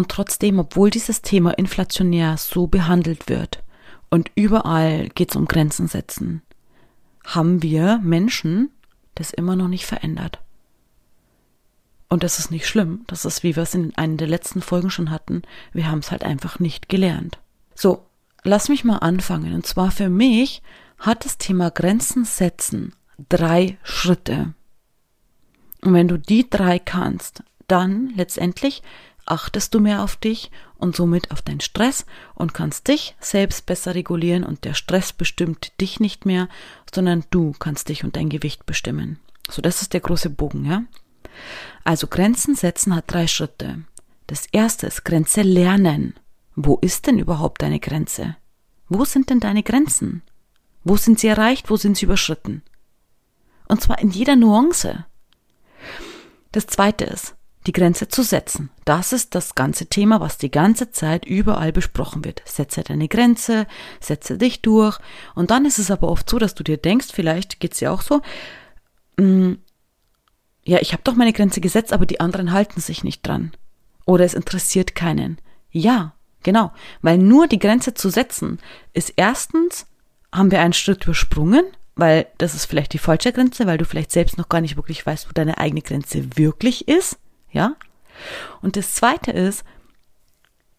Und 0.00 0.08
trotzdem, 0.10 0.58
obwohl 0.58 0.88
dieses 0.88 1.20
Thema 1.20 1.50
inflationär 1.58 2.38
so 2.38 2.66
behandelt 2.66 3.28
wird 3.28 3.62
und 4.08 4.30
überall 4.34 5.10
geht 5.10 5.28
es 5.28 5.36
um 5.36 5.44
Grenzen 5.44 5.88
setzen, 5.88 6.40
haben 7.22 7.62
wir 7.62 8.00
Menschen 8.02 8.70
das 9.14 9.30
immer 9.30 9.56
noch 9.56 9.68
nicht 9.68 9.84
verändert. 9.84 10.40
Und 12.08 12.22
das 12.22 12.38
ist 12.38 12.50
nicht 12.50 12.66
schlimm. 12.66 13.04
Das 13.08 13.26
ist, 13.26 13.42
wie 13.42 13.56
wir 13.56 13.64
es 13.64 13.74
in 13.74 13.94
einer 13.96 14.16
der 14.16 14.26
letzten 14.26 14.62
Folgen 14.62 14.88
schon 14.88 15.10
hatten. 15.10 15.42
Wir 15.74 15.90
haben 15.90 15.98
es 15.98 16.10
halt 16.10 16.24
einfach 16.24 16.60
nicht 16.60 16.88
gelernt. 16.88 17.38
So, 17.74 18.06
lass 18.42 18.70
mich 18.70 18.82
mal 18.82 19.00
anfangen. 19.00 19.52
Und 19.52 19.66
zwar 19.66 19.90
für 19.90 20.08
mich 20.08 20.62
hat 20.96 21.26
das 21.26 21.36
Thema 21.36 21.70
Grenzen 21.70 22.24
setzen 22.24 22.94
drei 23.28 23.76
Schritte. 23.82 24.54
Und 25.82 25.92
wenn 25.92 26.08
du 26.08 26.18
die 26.18 26.48
drei 26.48 26.78
kannst, 26.78 27.42
dann 27.68 28.14
letztendlich 28.16 28.82
achtest 29.26 29.74
du 29.74 29.80
mehr 29.80 30.02
auf 30.02 30.16
dich 30.16 30.50
und 30.76 30.96
somit 30.96 31.30
auf 31.30 31.42
deinen 31.42 31.60
Stress 31.60 32.06
und 32.34 32.54
kannst 32.54 32.88
dich 32.88 33.16
selbst 33.20 33.66
besser 33.66 33.94
regulieren 33.94 34.44
und 34.44 34.64
der 34.64 34.74
Stress 34.74 35.12
bestimmt 35.12 35.72
dich 35.80 36.00
nicht 36.00 36.26
mehr, 36.26 36.48
sondern 36.92 37.24
du 37.30 37.52
kannst 37.58 37.88
dich 37.88 38.04
und 38.04 38.16
dein 38.16 38.28
Gewicht 38.28 38.66
bestimmen. 38.66 39.18
So, 39.50 39.62
das 39.62 39.82
ist 39.82 39.92
der 39.92 40.00
große 40.00 40.30
Bogen, 40.30 40.64
ja? 40.64 40.82
Also 41.84 42.06
Grenzen 42.06 42.54
setzen 42.54 42.94
hat 42.94 43.04
drei 43.08 43.26
Schritte. 43.26 43.84
Das 44.26 44.46
erste 44.52 44.86
ist 44.86 45.04
Grenze 45.04 45.42
lernen. 45.42 46.14
Wo 46.54 46.76
ist 46.76 47.06
denn 47.06 47.18
überhaupt 47.18 47.62
deine 47.62 47.80
Grenze? 47.80 48.36
Wo 48.88 49.04
sind 49.04 49.30
denn 49.30 49.40
deine 49.40 49.62
Grenzen? 49.62 50.22
Wo 50.84 50.96
sind 50.96 51.18
sie 51.18 51.28
erreicht? 51.28 51.70
Wo 51.70 51.76
sind 51.76 51.96
sie 51.96 52.04
überschritten? 52.04 52.62
Und 53.68 53.80
zwar 53.80 53.98
in 54.00 54.10
jeder 54.10 54.36
Nuance. 54.36 55.04
Das 56.52 56.66
zweite 56.66 57.04
ist, 57.04 57.36
die 57.66 57.72
Grenze 57.72 58.08
zu 58.08 58.22
setzen. 58.22 58.70
Das 58.84 59.12
ist 59.12 59.34
das 59.34 59.54
ganze 59.54 59.86
Thema, 59.86 60.20
was 60.20 60.38
die 60.38 60.50
ganze 60.50 60.90
Zeit 60.92 61.26
überall 61.26 61.72
besprochen 61.72 62.24
wird. 62.24 62.42
Setze 62.46 62.82
deine 62.82 63.08
Grenze, 63.08 63.66
setze 64.00 64.38
dich 64.38 64.62
durch. 64.62 64.98
Und 65.34 65.50
dann 65.50 65.66
ist 65.66 65.78
es 65.78 65.90
aber 65.90 66.08
oft 66.08 66.28
so, 66.28 66.38
dass 66.38 66.54
du 66.54 66.64
dir 66.64 66.78
denkst, 66.78 67.08
vielleicht 67.12 67.60
geht's 67.60 67.78
dir 67.78 67.92
auch 67.92 68.02
so, 68.02 68.22
mh, 69.18 69.26
mm, 69.26 69.58
ja, 70.64 70.78
ich 70.80 70.92
habe 70.92 71.02
doch 71.04 71.14
meine 71.14 71.32
Grenze 71.32 71.60
gesetzt, 71.60 71.92
aber 71.92 72.06
die 72.06 72.20
anderen 72.20 72.52
halten 72.52 72.80
sich 72.80 73.02
nicht 73.02 73.26
dran. 73.26 73.52
Oder 74.06 74.24
es 74.24 74.34
interessiert 74.34 74.94
keinen. 74.94 75.38
Ja, 75.70 76.14
genau. 76.42 76.72
Weil 77.02 77.18
nur 77.18 77.46
die 77.46 77.58
Grenze 77.58 77.94
zu 77.94 78.10
setzen 78.10 78.58
ist 78.92 79.14
erstens, 79.16 79.86
haben 80.32 80.50
wir 80.50 80.60
einen 80.60 80.72
Schritt 80.72 81.04
übersprungen, 81.04 81.64
weil 81.96 82.26
das 82.38 82.54
ist 82.54 82.66
vielleicht 82.66 82.92
die 82.92 82.98
falsche 82.98 83.32
Grenze, 83.32 83.66
weil 83.66 83.78
du 83.78 83.84
vielleicht 83.84 84.12
selbst 84.12 84.38
noch 84.38 84.48
gar 84.48 84.60
nicht 84.60 84.76
wirklich 84.76 85.04
weißt, 85.04 85.28
wo 85.28 85.32
deine 85.32 85.58
eigene 85.58 85.82
Grenze 85.82 86.36
wirklich 86.36 86.88
ist. 86.88 87.18
Ja? 87.52 87.74
Und 88.60 88.76
das 88.76 88.94
zweite 88.94 89.30
ist, 89.30 89.64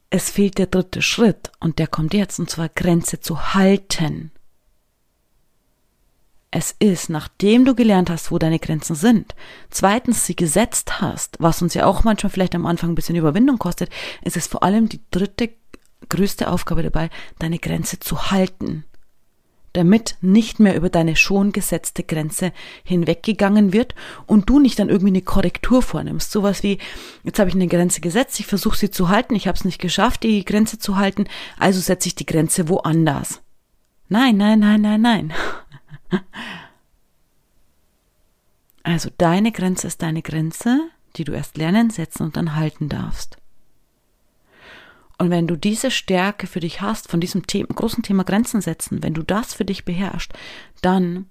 es 0.09 0.29
fehlt 0.29 0.57
der 0.57 0.67
dritte 0.67 1.01
Schritt 1.01 1.51
und 1.59 1.79
der 1.79 1.87
kommt 1.87 2.13
jetzt, 2.13 2.39
und 2.39 2.49
zwar 2.49 2.69
Grenze 2.69 3.19
zu 3.19 3.53
halten. 3.53 4.31
Es 6.53 6.75
ist, 6.79 7.09
nachdem 7.09 7.63
du 7.63 7.75
gelernt 7.75 8.09
hast, 8.09 8.29
wo 8.29 8.37
deine 8.37 8.59
Grenzen 8.59 8.95
sind, 8.95 9.35
zweitens 9.69 10.25
sie 10.25 10.35
gesetzt 10.35 10.99
hast, 10.99 11.37
was 11.39 11.61
uns 11.61 11.73
ja 11.73 11.85
auch 11.85 12.03
manchmal 12.03 12.29
vielleicht 12.29 12.55
am 12.55 12.65
Anfang 12.65 12.89
ein 12.91 12.95
bisschen 12.95 13.15
Überwindung 13.15 13.57
kostet, 13.57 13.89
ist 14.21 14.35
es 14.35 14.47
vor 14.47 14.61
allem 14.61 14.89
die 14.89 14.99
dritte 15.11 15.49
größte 16.09 16.49
Aufgabe 16.49 16.83
dabei, 16.83 17.09
deine 17.39 17.57
Grenze 17.57 17.99
zu 17.99 18.31
halten 18.31 18.83
damit 19.73 20.15
nicht 20.21 20.59
mehr 20.59 20.75
über 20.75 20.89
deine 20.89 21.15
schon 21.15 21.51
gesetzte 21.51 22.03
Grenze 22.03 22.51
hinweggegangen 22.83 23.73
wird 23.73 23.95
und 24.27 24.49
du 24.49 24.59
nicht 24.59 24.79
dann 24.79 24.89
irgendwie 24.89 25.11
eine 25.11 25.21
Korrektur 25.21 25.81
vornimmst. 25.81 26.31
Sowas 26.31 26.63
wie, 26.63 26.77
jetzt 27.23 27.39
habe 27.39 27.49
ich 27.49 27.55
eine 27.55 27.67
Grenze 27.67 28.01
gesetzt, 28.01 28.39
ich 28.39 28.47
versuche 28.47 28.77
sie 28.77 28.91
zu 28.91 29.09
halten, 29.09 29.35
ich 29.35 29.47
habe 29.47 29.57
es 29.57 29.65
nicht 29.65 29.79
geschafft, 29.79 30.23
die 30.23 30.43
Grenze 30.45 30.79
zu 30.79 30.97
halten, 30.97 31.25
also 31.57 31.79
setze 31.79 32.07
ich 32.07 32.15
die 32.15 32.25
Grenze 32.25 32.69
woanders. 32.69 33.41
Nein, 34.09 34.37
nein, 34.37 34.59
nein, 34.59 34.81
nein, 34.81 35.01
nein. 35.01 35.33
Also 38.83 39.09
deine 39.15 39.51
Grenze 39.51 39.87
ist 39.87 40.01
deine 40.01 40.23
Grenze, 40.23 40.89
die 41.15 41.23
du 41.23 41.33
erst 41.33 41.57
lernen, 41.57 41.91
setzen 41.91 42.23
und 42.23 42.35
dann 42.35 42.55
halten 42.55 42.89
darfst. 42.89 43.37
Und 45.21 45.29
wenn 45.29 45.45
du 45.45 45.55
diese 45.55 45.91
Stärke 45.91 46.47
für 46.47 46.61
dich 46.61 46.81
hast, 46.81 47.07
von 47.07 47.21
diesem 47.21 47.45
Thema, 47.45 47.67
großen 47.75 48.01
Thema 48.01 48.23
Grenzen 48.23 48.59
setzen, 48.59 49.03
wenn 49.03 49.13
du 49.13 49.21
das 49.21 49.53
für 49.53 49.65
dich 49.65 49.85
beherrschst, 49.85 50.33
dann 50.81 51.27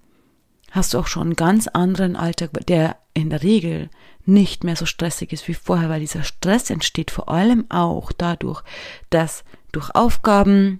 hast 0.71 0.93
du 0.93 0.97
auch 0.97 1.07
schon 1.07 1.23
einen 1.23 1.35
ganz 1.35 1.67
anderen 1.67 2.15
Alltag, 2.15 2.51
der 2.67 2.95
in 3.13 3.29
der 3.29 3.43
Regel 3.43 3.89
nicht 4.23 4.63
mehr 4.63 4.77
so 4.77 4.85
stressig 4.85 5.33
ist 5.33 5.45
wie 5.49 5.53
vorher, 5.53 5.89
weil 5.89 5.99
dieser 5.99 6.23
Stress 6.23 6.69
entsteht 6.69 7.11
vor 7.11 7.27
allem 7.27 7.65
auch 7.67 8.13
dadurch, 8.13 8.63
dass 9.09 9.43
durch 9.73 9.93
Aufgaben, 9.93 10.79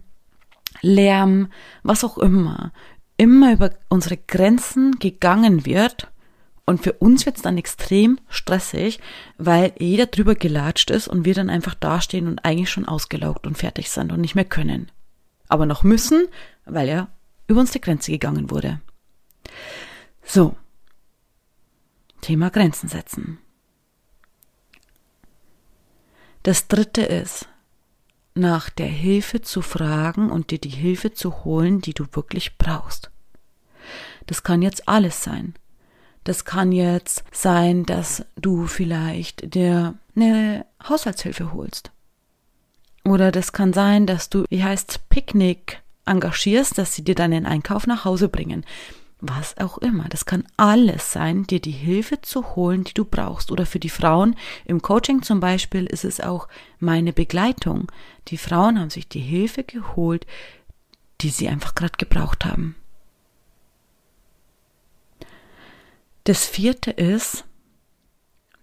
Lärm, 0.82 1.52
was 1.84 2.06
auch 2.06 2.18
immer, 2.18 2.72
immer 3.18 3.52
über 3.52 3.72
unsere 3.90 4.16
Grenzen 4.16 5.00
gegangen 5.00 5.66
wird 5.66 6.10
und 6.66 6.84
für 6.84 6.94
uns 6.94 7.26
wird 7.26 7.38
es 7.38 7.42
dann 7.42 7.58
extrem 7.58 8.20
stressig, 8.30 9.00
weil 9.38 9.74
jeder 9.80 10.06
drüber 10.06 10.36
gelatscht 10.36 10.92
ist 10.92 11.08
und 11.08 11.26
wir 11.26 11.34
dann 11.34 11.50
einfach 11.50 11.74
dastehen 11.74 12.28
und 12.28 12.46
eigentlich 12.46 12.70
schon 12.70 12.86
ausgelaugt 12.88 13.48
und 13.48 13.58
fertig 13.58 13.90
sind 13.90 14.12
und 14.12 14.22
nicht 14.22 14.36
mehr 14.36 14.46
können. 14.46 14.92
Aber 15.48 15.66
noch 15.66 15.84
müssen, 15.84 16.28
weil 16.66 16.88
er 16.88 17.10
über 17.48 17.60
unsere 17.62 17.80
Grenze 17.80 18.12
gegangen 18.12 18.52
wurde. 18.52 18.80
So. 20.24 20.56
Thema 22.22 22.50
Grenzen 22.52 22.88
setzen. 22.88 23.40
Das 26.44 26.68
dritte 26.68 27.02
ist, 27.02 27.48
nach 28.34 28.70
der 28.70 28.88
Hilfe 28.88 29.42
zu 29.42 29.62
fragen 29.62 30.32
und 30.32 30.52
dir 30.52 30.60
die 30.60 30.70
Hilfe 30.70 31.12
zu 31.12 31.44
holen, 31.44 31.82
die 31.82 31.94
du 31.94 32.06
wirklich 32.14 32.58
brauchst. 32.58 33.12
Das 34.28 34.44
kann 34.44 34.62
jetzt 34.62 34.88
alles 34.88 35.24
sein. 35.24 35.56
Das 36.24 36.46
kann 36.46 36.72
jetzt 36.72 37.24
sein, 37.32 37.86
dass 37.86 38.26
du 38.36 38.68
vielleicht 38.68 39.56
dir 39.56 39.96
eine 40.16 40.66
Haushaltshilfe 40.88 41.54
holst. 41.54 41.92
Oder 43.04 43.32
das 43.32 43.54
kann 43.54 43.74
sein, 43.74 44.06
dass 44.06 44.30
du, 44.30 44.46
wie 44.50 44.64
heißt 44.64 45.10
Picknick 45.10 45.82
engagierst, 46.06 46.78
dass 46.78 46.94
sie 46.96 47.04
dir 47.04 47.16
deinen 47.16 47.46
Einkauf 47.46 47.88
nach 47.88 48.06
Hause 48.06 48.30
bringen. 48.30 48.66
Was 49.20 49.58
auch 49.58 49.78
immer. 49.78 50.10
Das 50.10 50.26
kann 50.26 50.46
alles 50.58 51.12
sein, 51.12 51.46
dir 51.46 51.60
die 51.60 51.72
Hilfe 51.72 52.22
zu 52.22 52.56
holen, 52.56 52.84
die 52.84 52.94
du 52.94 53.06
brauchst. 53.06 53.52
Oder 53.52 53.68
für 53.68 53.80
die 53.80 53.90
Frauen 53.90 54.36
im 54.66 54.82
Coaching 54.82 55.22
zum 55.22 55.40
Beispiel 55.40 55.86
ist 55.86 56.06
es 56.06 56.20
auch 56.20 56.48
meine 56.80 57.14
Begleitung. 57.14 57.92
Die 58.30 58.38
Frauen 58.38 58.80
haben 58.80 58.90
sich 58.90 59.08
die 59.08 59.20
Hilfe 59.20 59.64
geholt, 59.64 60.26
die 61.22 61.30
sie 61.30 61.48
einfach 61.48 61.76
gerade 61.76 61.98
gebraucht 61.98 62.46
haben. 62.46 62.76
Das 66.24 66.46
vierte 66.46 66.92
ist 66.92 67.46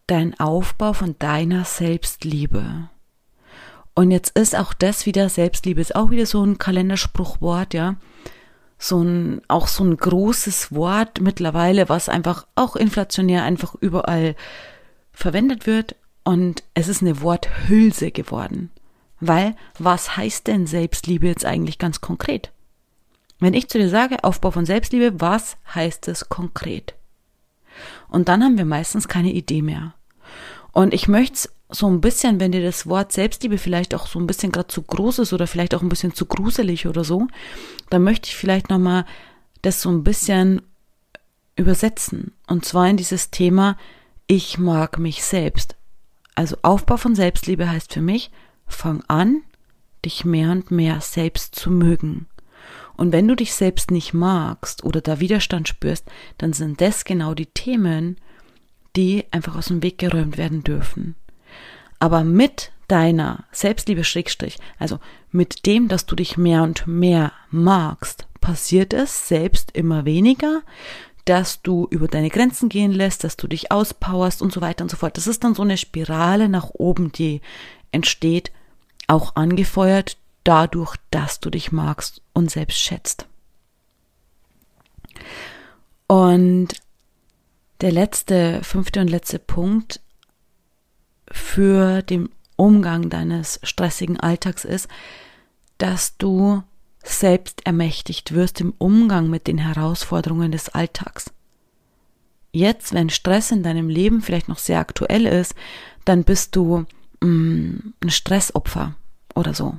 dein 0.07 0.39
Aufbau 0.39 0.93
von 0.93 1.17
deiner 1.19 1.65
Selbstliebe. 1.65 2.89
Und 3.95 4.13
jetzt 4.13 4.39
ist 4.39 4.55
auch 4.55 4.73
das 4.73 5.07
wieder, 5.07 5.29
Selbstliebe 5.29 5.81
ist 5.81 5.97
auch 5.97 6.11
wieder 6.11 6.25
so 6.25 6.45
ein 6.45 6.59
Kalenderspruchwort, 6.59 7.75
ja. 7.75 7.97
So 8.79 9.03
ein, 9.03 9.43
auch 9.49 9.67
so 9.67 9.83
ein 9.83 9.97
großes 9.97 10.73
Wort 10.73 11.21
mittlerweile, 11.21 11.89
was 11.89 12.09
einfach 12.09 12.47
auch 12.55 12.77
inflationär 12.77 13.43
einfach 13.43 13.75
überall 13.75 14.37
verwendet 15.13 15.67
wird. 15.67 15.97
Und 16.23 16.63
es 16.75 16.87
ist 16.87 17.03
eine 17.03 17.21
Worthülse 17.23 18.13
geworden. 18.13 18.71
Weil, 19.19 19.57
was 19.81 20.17
heißt 20.17 20.47
denn 20.47 20.69
Selbstliebe 20.69 21.27
jetzt 21.27 21.45
eigentlich 21.45 21.79
ganz 21.79 22.01
konkret? 22.01 22.53
Wenn 23.41 23.55
ich 23.55 23.69
zu 23.69 23.79
dir 23.79 23.89
sage, 23.89 24.23
Aufbau 24.23 24.53
von 24.53 24.65
Selbstliebe, 24.65 25.21
was 25.21 25.57
heißt 25.75 26.07
es 26.07 26.29
konkret? 26.29 26.95
Und 28.09 28.29
dann 28.29 28.43
haben 28.43 28.59
wir 28.59 28.65
meistens 28.65 29.09
keine 29.09 29.33
Idee 29.33 29.63
mehr. 29.63 29.95
Und 30.73 30.95
ich 30.95 31.09
möchte 31.09 31.49
so 31.71 31.87
ein 31.89 32.01
bisschen, 32.01 32.41
wenn 32.41 32.53
dir 32.53 32.63
das 32.63 32.87
Wort 32.87 33.13
Selbstliebe 33.13 33.59
vielleicht 33.59 33.95
auch 33.95 34.07
so 34.07 34.19
ein 34.19 34.27
bisschen 34.27 34.53
gerade 34.53 34.69
zu 34.69 34.83
groß 34.83 35.21
ist 35.21 35.33
oder 35.33 35.47
vielleicht 35.47 35.75
auch 35.75 35.83
ein 35.83 35.89
bisschen 35.89 36.15
zu 36.15 36.27
gruselig 36.27 36.87
oder 36.87 37.05
so, 37.05 37.29
dann 37.91 38.03
möchte 38.03 38.29
ich 38.29 38.37
vielleicht 38.37 38.71
nochmal 38.71 39.05
das 39.63 39.83
so 39.83 39.91
ein 39.91 40.05
bisschen 40.05 40.63
übersetzen. 41.57 42.33
Und 42.47 42.65
zwar 42.65 42.89
in 42.89 42.97
dieses 42.97 43.31
Thema, 43.31 43.77
ich 44.27 44.59
mag 44.59 44.99
mich 44.99 45.25
selbst. 45.25 45.77
Also 46.35 46.57
Aufbau 46.63 46.97
von 46.97 47.15
Selbstliebe 47.15 47.69
heißt 47.69 47.93
für 47.93 48.01
mich, 48.01 48.31
fang 48.67 49.03
an, 49.09 49.43
dich 50.05 50.25
mehr 50.25 50.53
und 50.53 50.71
mehr 50.71 51.01
selbst 51.01 51.55
zu 51.55 51.71
mögen. 51.71 52.27
Und 52.97 53.13
wenn 53.13 53.29
du 53.29 53.37
dich 53.37 53.55
selbst 53.55 53.91
nicht 53.91 54.13
magst 54.13 54.85
oder 54.85 55.01
da 55.01 55.21
Widerstand 55.21 55.69
spürst, 55.69 56.05
dann 56.37 56.53
sind 56.53 56.81
das 56.81 57.05
genau 57.05 57.35
die 57.35 57.47
Themen, 57.47 58.17
die 58.97 59.25
einfach 59.31 59.57
aus 59.57 59.67
dem 59.67 59.83
Weg 59.83 59.99
geräumt 59.99 60.37
werden 60.37 60.65
dürfen. 60.65 61.15
Aber 62.01 62.25
mit 62.25 62.73
deiner 62.89 63.45
Selbstliebe 63.53 64.03
Schrägstrich, 64.03 64.59
also 64.79 64.99
mit 65.31 65.67
dem, 65.67 65.89
dass 65.89 66.07
du 66.07 66.17
dich 66.17 66.37
mehr 66.37 66.63
und 66.63 66.87
mehr 66.87 67.33
magst, 67.51 68.27
passiert 68.41 68.95
es 68.95 69.29
selbst 69.29 69.73
immer 69.77 70.05
weniger, 70.05 70.63
dass 71.25 71.61
du 71.61 71.87
über 71.91 72.09
deine 72.09 72.31
Grenzen 72.31 72.69
gehen 72.69 72.93
lässt, 72.93 73.23
dass 73.23 73.37
du 73.37 73.47
dich 73.47 73.71
auspowerst 73.71 74.41
und 74.41 74.53
so 74.53 74.61
weiter 74.61 74.83
und 74.83 74.91
so 74.91 74.97
fort. 74.97 75.17
Das 75.17 75.27
ist 75.27 75.45
dann 75.45 75.55
so 75.55 75.63
eine 75.63 75.77
Spirale 75.77 76.49
nach 76.49 76.71
oben, 76.73 77.13
die 77.13 77.43
entsteht, 77.93 78.51
auch 79.07 79.37
angefeuert 79.37 80.18
dadurch, 80.45 80.97
dass 81.11 81.41
du 81.41 81.51
dich 81.51 81.73
magst 81.73 82.23
und 82.33 82.51
selbst 82.51 82.79
schätzt. 82.79 83.27
Und 86.07 86.69
der 87.81 87.93
letzte, 87.93 88.63
fünfte 88.63 89.01
und 89.01 89.09
letzte 89.09 89.39
Punkt 89.39 90.01
für 91.31 92.03
den 92.03 92.31
Umgang 92.57 93.11
deines 93.11 93.61
stressigen 93.63 94.19
Alltags 94.19 94.65
ist, 94.65 94.89
dass 95.77 96.17
du 96.17 96.63
selbst 97.05 97.65
ermächtigt 97.67 98.35
wirst 98.35 98.61
im 98.61 98.75
Umgang 98.79 99.31
mit 99.31 99.47
den 99.47 99.59
Herausforderungen 99.59 100.51
des 100.51 100.69
Alltags. 100.71 101.31
Jetzt, 102.53 102.93
wenn 102.93 103.11
Stress 103.11 103.51
in 103.51 103.63
deinem 103.63 103.89
Leben 103.89 104.21
vielleicht 104.21 104.49
noch 104.49 104.59
sehr 104.59 104.81
aktuell 104.81 105.27
ist, 105.27 105.55
dann 106.05 106.25
bist 106.25 106.57
du 106.57 106.87
mh, 107.21 107.27
mm, 107.29 107.95
ein 108.03 108.11
Stressopfer 108.11 108.95
oder 109.35 109.55
so. 109.55 109.79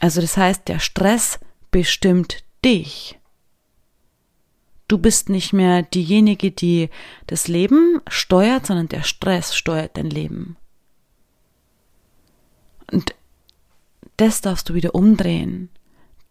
Also 0.00 0.20
das 0.20 0.36
heißt, 0.36 0.68
der 0.68 0.80
Stress 0.80 1.38
bestimmt 1.70 2.44
dich. 2.64 3.18
Du 4.88 4.98
bist 4.98 5.28
nicht 5.28 5.52
mehr 5.52 5.82
diejenige, 5.82 6.50
die 6.50 6.90
das 7.26 7.48
Leben 7.48 8.00
steuert, 8.08 8.66
sondern 8.66 8.88
der 8.88 9.02
Stress 9.02 9.56
steuert 9.56 9.96
dein 9.96 10.10
Leben. 10.10 10.56
Und 12.92 13.14
das 14.16 14.40
darfst 14.40 14.68
du 14.68 14.74
wieder 14.74 14.94
umdrehen. 14.94 15.70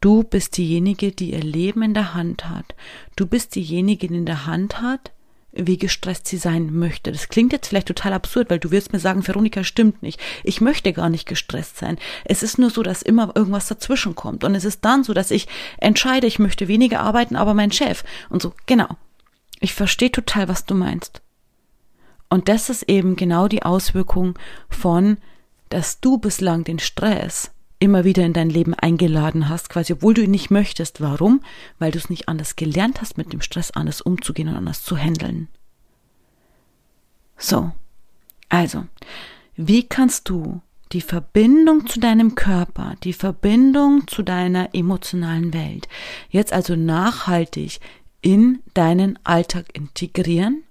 Du 0.02 0.23
bist 0.23 0.58
diejenige, 0.58 1.12
die 1.12 1.32
ihr 1.32 1.41
Leben 1.41 1.82
in 1.82 1.93
der 1.93 2.13
Hand 2.13 2.49
hat. 2.49 2.76
Du 3.15 3.26
bist 3.26 3.56
diejenige, 3.56 4.08
die 4.08 4.15
in 4.15 4.26
der 4.26 4.45
Hand 4.45 4.82
hat, 4.82 5.12
wie 5.53 5.77
gestresst 5.77 6.27
sie 6.27 6.37
sein 6.37 6.73
möchte. 6.73 7.11
Das 7.11 7.29
klingt 7.29 7.53
jetzt 7.53 7.67
vielleicht 7.67 7.87
total 7.87 8.13
absurd, 8.13 8.49
weil 8.49 8.59
du 8.59 8.71
wirst 8.71 8.91
mir 8.91 8.99
sagen, 8.99 9.25
Veronika 9.25 9.63
stimmt 9.63 10.01
nicht. 10.01 10.19
Ich 10.43 10.61
möchte 10.61 10.93
gar 10.93 11.09
nicht 11.09 11.27
gestresst 11.27 11.77
sein. 11.77 11.97
Es 12.25 12.41
ist 12.41 12.57
nur 12.57 12.71
so, 12.71 12.81
dass 12.81 13.03
immer 13.03 13.31
irgendwas 13.35 13.67
dazwischen 13.67 14.15
kommt. 14.15 14.43
Und 14.43 14.55
es 14.55 14.65
ist 14.65 14.83
dann 14.83 15.03
so, 15.03 15.13
dass 15.13 15.31
ich 15.31 15.47
entscheide, 15.77 16.27
ich 16.27 16.39
möchte 16.39 16.67
weniger 16.67 17.01
arbeiten, 17.01 17.35
aber 17.35 17.53
mein 17.53 17.71
Chef. 17.71 18.03
Und 18.29 18.41
so, 18.41 18.53
genau. 18.65 18.89
Ich 19.59 19.73
verstehe 19.73 20.11
total, 20.11 20.47
was 20.47 20.65
du 20.65 20.73
meinst. 20.73 21.21
Und 22.29 22.49
das 22.49 22.69
ist 22.69 22.89
eben 22.89 23.15
genau 23.15 23.47
die 23.47 23.63
Auswirkung 23.63 24.37
von, 24.69 25.17
dass 25.69 25.99
du 25.99 26.17
bislang 26.17 26.63
den 26.63 26.79
Stress 26.79 27.51
immer 27.84 28.06
wieder 28.06 28.24
in 28.26 28.32
dein 28.32 28.50
Leben 28.50 28.74
eingeladen 28.74 29.50
hast, 29.50 29.69
quasi 29.69 29.91
obwohl 29.91 30.13
du 30.13 30.24
ihn 30.24 30.32
nicht 30.32 30.50
möchtest. 30.50 31.02
Warum? 31.02 31.41
Weil 31.80 31.91
du 31.91 31.98
es 31.98 32.10
nicht 32.10 32.30
anders 32.30 32.56
gelernt 32.56 33.02
hast, 33.02 33.17
mit 33.17 33.34
dem 33.34 33.41
Stress 33.41 33.72
anders 33.72 34.00
umzugehen 34.00 34.48
und 34.48 34.56
anders 34.56 34.84
zu 34.84 34.96
handeln. 34.96 35.50
So, 37.38 37.74
also, 38.48 38.86
wie 39.58 39.84
kannst 39.84 40.30
du 40.30 40.62
die 40.93 41.02
Verbindung 41.02 41.86
zu 41.86 42.00
deinem 42.00 42.36
Körper, 42.36 42.96
die 43.04 43.12
Verbindung 43.12 44.08
zu 44.08 44.24
deiner 44.24 44.74
emotionalen 44.74 45.54
Welt 45.54 45.89
jetzt 46.30 46.54
also 46.54 46.78
nachhaltig 46.78 47.82
in 48.22 48.62
deinen 48.74 49.19
Alltag 49.26 49.65
integrieren, 49.74 50.63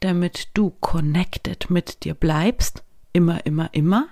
damit 0.00 0.48
du 0.54 0.70
connected 0.80 1.70
mit 1.70 2.02
dir 2.02 2.14
bleibst, 2.14 2.82
immer, 3.12 3.46
immer, 3.46 3.72
immer, 3.72 4.08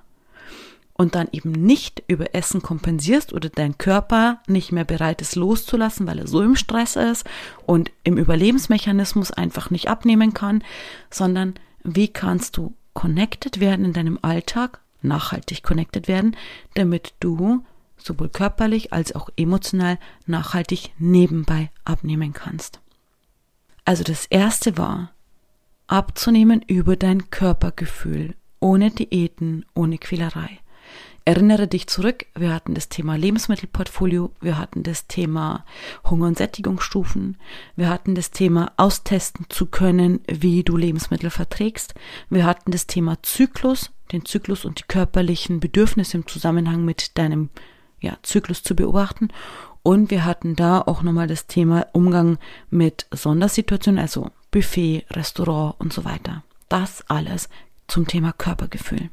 und 0.98 1.14
dann 1.14 1.28
eben 1.30 1.52
nicht 1.52 2.02
über 2.08 2.34
Essen 2.34 2.61
kompensierst 2.61 3.32
oder 3.32 3.48
dein 3.48 3.78
Körper 3.78 4.40
nicht 4.48 4.72
mehr 4.72 4.84
bereit 4.84 5.22
ist 5.22 5.37
loszulassen, 5.37 6.06
weil 6.06 6.18
er 6.18 6.26
so 6.26 6.42
im 6.42 6.56
Stress 6.56 6.96
ist 6.96 7.24
und 7.64 7.92
im 8.02 8.18
Überlebensmechanismus 8.18 9.30
einfach 9.30 9.70
nicht 9.70 9.88
abnehmen 9.88 10.34
kann, 10.34 10.62
sondern 11.08 11.54
wie 11.84 12.08
kannst 12.08 12.56
du 12.56 12.74
connected 12.94 13.61
werden 13.61 13.84
in 13.84 13.92
deinem 13.92 14.18
Alltag, 14.22 14.80
nachhaltig 15.00 15.62
connected 15.62 16.08
werden, 16.08 16.37
damit 16.74 17.14
du 17.20 17.64
sowohl 17.96 18.28
körperlich 18.28 18.92
als 18.92 19.14
auch 19.14 19.30
emotional 19.37 19.98
nachhaltig 20.26 20.90
nebenbei 20.98 21.70
abnehmen 21.84 22.32
kannst. 22.32 22.80
Also 23.84 24.02
das 24.02 24.26
erste 24.26 24.76
war, 24.76 25.12
abzunehmen 25.87 26.61
über 26.66 26.96
dein 26.96 27.30
Körpergefühl, 27.30 28.34
ohne 28.58 28.90
Diäten, 28.90 29.64
ohne 29.74 29.98
Quälerei. 29.98 30.58
Erinnere 31.28 31.68
dich 31.68 31.88
zurück, 31.88 32.24
wir 32.34 32.54
hatten 32.54 32.72
das 32.72 32.88
Thema 32.88 33.14
Lebensmittelportfolio, 33.14 34.32
wir 34.40 34.56
hatten 34.56 34.82
das 34.82 35.08
Thema 35.08 35.66
Hunger- 36.08 36.28
und 36.28 36.38
Sättigungsstufen, 36.38 37.36
wir 37.76 37.90
hatten 37.90 38.14
das 38.14 38.30
Thema 38.30 38.72
austesten 38.78 39.44
zu 39.50 39.66
können, 39.66 40.20
wie 40.26 40.64
du 40.64 40.78
Lebensmittel 40.78 41.28
verträgst, 41.28 41.92
wir 42.30 42.46
hatten 42.46 42.70
das 42.70 42.86
Thema 42.86 43.22
Zyklus, 43.22 43.90
den 44.10 44.24
Zyklus 44.24 44.64
und 44.64 44.78
die 44.78 44.84
körperlichen 44.88 45.60
Bedürfnisse 45.60 46.16
im 46.16 46.26
Zusammenhang 46.26 46.86
mit 46.86 47.18
deinem 47.18 47.50
ja, 48.00 48.16
Zyklus 48.22 48.62
zu 48.62 48.74
beobachten 48.74 49.28
und 49.82 50.10
wir 50.10 50.24
hatten 50.24 50.56
da 50.56 50.80
auch 50.80 51.02
nochmal 51.02 51.26
das 51.26 51.46
Thema 51.46 51.88
Umgang 51.92 52.38
mit 52.70 53.04
Sondersituationen, 53.10 54.00
also 54.00 54.30
Buffet, 54.50 55.04
Restaurant 55.10 55.78
und 55.78 55.92
so 55.92 56.06
weiter. 56.06 56.42
Das 56.70 57.04
alles 57.06 57.50
zum 57.86 58.06
Thema 58.06 58.32
Körpergefühl. 58.32 59.10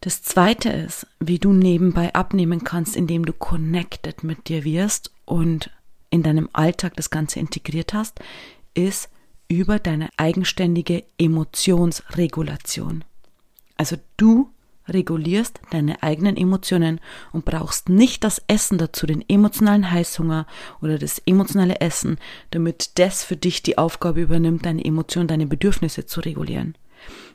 Das 0.00 0.22
zweite 0.22 0.68
ist, 0.68 1.06
wie 1.18 1.38
du 1.38 1.52
nebenbei 1.52 2.14
abnehmen 2.14 2.62
kannst, 2.62 2.94
indem 2.94 3.24
du 3.24 3.32
connected 3.32 4.22
mit 4.22 4.48
dir 4.48 4.64
wirst 4.64 5.10
und 5.24 5.70
in 6.10 6.22
deinem 6.22 6.48
Alltag 6.52 6.94
das 6.96 7.10
Ganze 7.10 7.40
integriert 7.40 7.94
hast, 7.94 8.20
ist 8.74 9.10
über 9.48 9.78
deine 9.78 10.08
eigenständige 10.16 11.04
Emotionsregulation. 11.18 13.04
Also 13.76 13.96
du 14.16 14.50
regulierst 14.88 15.60
deine 15.70 16.02
eigenen 16.02 16.36
Emotionen 16.36 17.00
und 17.32 17.44
brauchst 17.44 17.88
nicht 17.88 18.24
das 18.24 18.42
Essen 18.46 18.78
dazu, 18.78 19.06
den 19.06 19.24
emotionalen 19.28 19.90
Heißhunger 19.90 20.46
oder 20.80 20.98
das 20.98 21.20
emotionale 21.26 21.80
Essen, 21.80 22.18
damit 22.50 22.98
das 22.98 23.24
für 23.24 23.36
dich 23.36 23.62
die 23.62 23.78
Aufgabe 23.78 24.22
übernimmt, 24.22 24.64
deine 24.64 24.84
Emotionen, 24.84 25.28
deine 25.28 25.46
Bedürfnisse 25.46 26.06
zu 26.06 26.20
regulieren. 26.20 26.76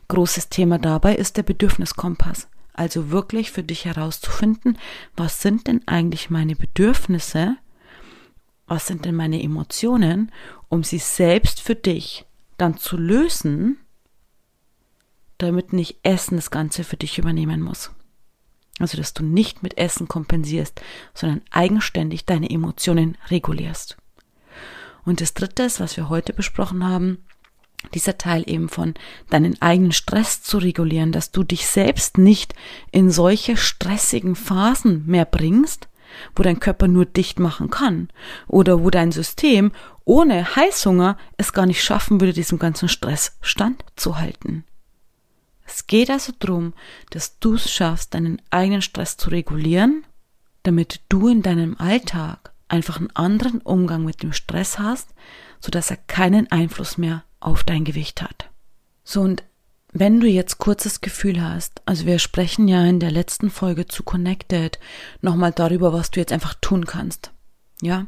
Großes 0.07 0.49
Thema 0.49 0.79
dabei 0.79 1.15
ist 1.15 1.37
der 1.37 1.43
Bedürfniskompass. 1.43 2.47
Also 2.73 3.11
wirklich 3.11 3.51
für 3.51 3.63
dich 3.63 3.85
herauszufinden, 3.85 4.77
was 5.15 5.41
sind 5.41 5.67
denn 5.67 5.87
eigentlich 5.87 6.29
meine 6.29 6.55
Bedürfnisse, 6.55 7.55
was 8.67 8.87
sind 8.87 9.05
denn 9.05 9.15
meine 9.15 9.41
Emotionen, 9.41 10.31
um 10.69 10.83
sie 10.83 10.97
selbst 10.97 11.61
für 11.61 11.75
dich 11.75 12.25
dann 12.57 12.77
zu 12.77 12.97
lösen, 12.97 13.77
damit 15.37 15.73
nicht 15.73 15.99
Essen 16.03 16.37
das 16.37 16.49
Ganze 16.49 16.83
für 16.83 16.97
dich 16.97 17.19
übernehmen 17.19 17.61
muss. 17.61 17.91
Also, 18.79 18.97
dass 18.97 19.13
du 19.13 19.23
nicht 19.23 19.61
mit 19.61 19.77
Essen 19.77 20.07
kompensierst, 20.07 20.81
sondern 21.13 21.41
eigenständig 21.51 22.25
deine 22.25 22.49
Emotionen 22.49 23.17
regulierst. 23.29 23.97
Und 25.05 25.21
das 25.21 25.33
dritte 25.33 25.63
ist, 25.63 25.79
was 25.79 25.95
wir 25.97 26.09
heute 26.09 26.33
besprochen 26.33 26.83
haben, 26.83 27.23
dieser 27.93 28.17
Teil 28.17 28.43
eben 28.47 28.69
von 28.69 28.93
deinen 29.29 29.61
eigenen 29.61 29.91
Stress 29.91 30.41
zu 30.41 30.57
regulieren, 30.57 31.11
dass 31.11 31.31
du 31.31 31.43
dich 31.43 31.67
selbst 31.67 32.17
nicht 32.17 32.53
in 32.91 33.11
solche 33.11 33.57
stressigen 33.57 34.35
Phasen 34.35 35.05
mehr 35.05 35.25
bringst, 35.25 35.87
wo 36.35 36.43
dein 36.43 36.59
Körper 36.59 36.87
nur 36.87 37.05
dicht 37.05 37.39
machen 37.39 37.69
kann 37.69 38.09
oder 38.47 38.83
wo 38.83 38.89
dein 38.89 39.11
System 39.11 39.71
ohne 40.05 40.55
Heißhunger 40.55 41.17
es 41.37 41.53
gar 41.53 41.65
nicht 41.65 41.83
schaffen 41.83 42.19
würde, 42.19 42.33
diesem 42.33 42.59
ganzen 42.59 42.89
Stress 42.89 43.37
standzuhalten. 43.41 44.65
Es 45.65 45.87
geht 45.87 46.09
also 46.09 46.33
darum, 46.37 46.73
dass 47.09 47.39
du 47.39 47.55
es 47.55 47.71
schaffst, 47.71 48.13
deinen 48.13 48.41
eigenen 48.49 48.81
Stress 48.81 49.17
zu 49.17 49.29
regulieren, 49.29 50.05
damit 50.63 51.01
du 51.09 51.27
in 51.29 51.41
deinem 51.41 51.77
Alltag 51.77 52.51
einfach 52.67 52.97
einen 52.97 53.15
anderen 53.15 53.61
Umgang 53.61 54.03
mit 54.03 54.23
dem 54.23 54.33
Stress 54.33 54.79
hast, 54.79 55.09
sodass 55.59 55.91
er 55.91 55.97
keinen 55.97 56.51
Einfluss 56.51 56.97
mehr 56.97 57.23
auf 57.43 57.63
dein 57.63 57.83
Gewicht 57.83 58.21
hat. 58.21 58.49
So 59.03 59.21
und 59.21 59.43
wenn 59.91 60.19
du 60.19 60.27
jetzt 60.27 60.57
kurzes 60.57 61.01
Gefühl 61.01 61.43
hast, 61.43 61.81
also 61.85 62.07
wir 62.07 62.17
sprechen 62.17 62.67
ja 62.67 62.83
in 62.83 62.99
der 62.99 63.11
letzten 63.11 63.51
Folge 63.51 63.85
zu 63.85 64.01
Connected 64.01 64.79
nochmal 65.21 65.51
darüber, 65.51 65.93
was 65.93 66.09
du 66.09 66.19
jetzt 66.19 66.33
einfach 66.33 66.55
tun 66.55 66.85
kannst. 66.85 67.31
Ja. 67.81 68.07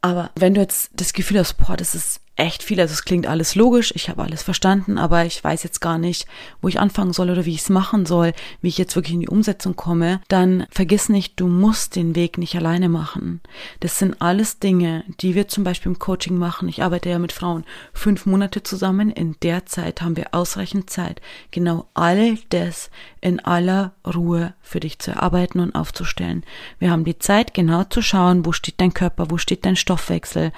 Aber 0.00 0.30
wenn 0.34 0.54
du 0.54 0.62
jetzt 0.62 0.90
das 0.94 1.12
Gefühl 1.12 1.38
hast, 1.38 1.54
boah, 1.54 1.76
das 1.76 1.94
ist 1.94 2.21
echt 2.36 2.62
viel. 2.62 2.80
Also 2.80 2.92
es 2.92 3.04
klingt 3.04 3.26
alles 3.26 3.54
logisch, 3.54 3.92
ich 3.94 4.08
habe 4.08 4.22
alles 4.22 4.42
verstanden, 4.42 4.96
aber 4.98 5.24
ich 5.26 5.42
weiß 5.42 5.62
jetzt 5.62 5.80
gar 5.80 5.98
nicht, 5.98 6.26
wo 6.60 6.68
ich 6.68 6.80
anfangen 6.80 7.12
soll 7.12 7.30
oder 7.30 7.44
wie 7.44 7.54
ich 7.54 7.60
es 7.60 7.68
machen 7.68 8.06
soll, 8.06 8.32
wie 8.60 8.68
ich 8.68 8.78
jetzt 8.78 8.96
wirklich 8.96 9.14
in 9.14 9.20
die 9.20 9.28
Umsetzung 9.28 9.76
komme, 9.76 10.20
dann 10.28 10.66
vergiss 10.70 11.08
nicht, 11.08 11.38
du 11.38 11.46
musst 11.46 11.94
den 11.94 12.16
Weg 12.16 12.38
nicht 12.38 12.56
alleine 12.56 12.88
machen. 12.88 13.40
Das 13.80 13.98
sind 13.98 14.20
alles 14.22 14.58
Dinge, 14.58 15.04
die 15.20 15.34
wir 15.34 15.48
zum 15.48 15.62
Beispiel 15.62 15.92
im 15.92 15.98
Coaching 15.98 16.38
machen. 16.38 16.68
Ich 16.68 16.82
arbeite 16.82 17.10
ja 17.10 17.18
mit 17.18 17.32
Frauen 17.32 17.64
fünf 17.92 18.24
Monate 18.24 18.62
zusammen. 18.62 19.10
In 19.10 19.36
der 19.42 19.66
Zeit 19.66 20.00
haben 20.00 20.16
wir 20.16 20.28
ausreichend 20.32 20.88
Zeit, 20.88 21.20
genau 21.50 21.86
all 21.94 22.38
das 22.48 22.90
in 23.20 23.40
aller 23.40 23.92
Ruhe 24.06 24.54
für 24.62 24.80
dich 24.80 24.98
zu 24.98 25.10
erarbeiten 25.10 25.60
und 25.60 25.74
aufzustellen. 25.74 26.44
Wir 26.78 26.90
haben 26.90 27.04
die 27.04 27.18
Zeit, 27.18 27.52
genau 27.52 27.84
zu 27.84 28.00
schauen, 28.00 28.46
wo 28.46 28.52
steht 28.52 28.80
dein 28.80 28.94
Körper, 28.94 29.30
wo 29.30 29.36
steht 29.36 29.64
dein 29.64 29.76
Stoffwechsel, 29.76 30.52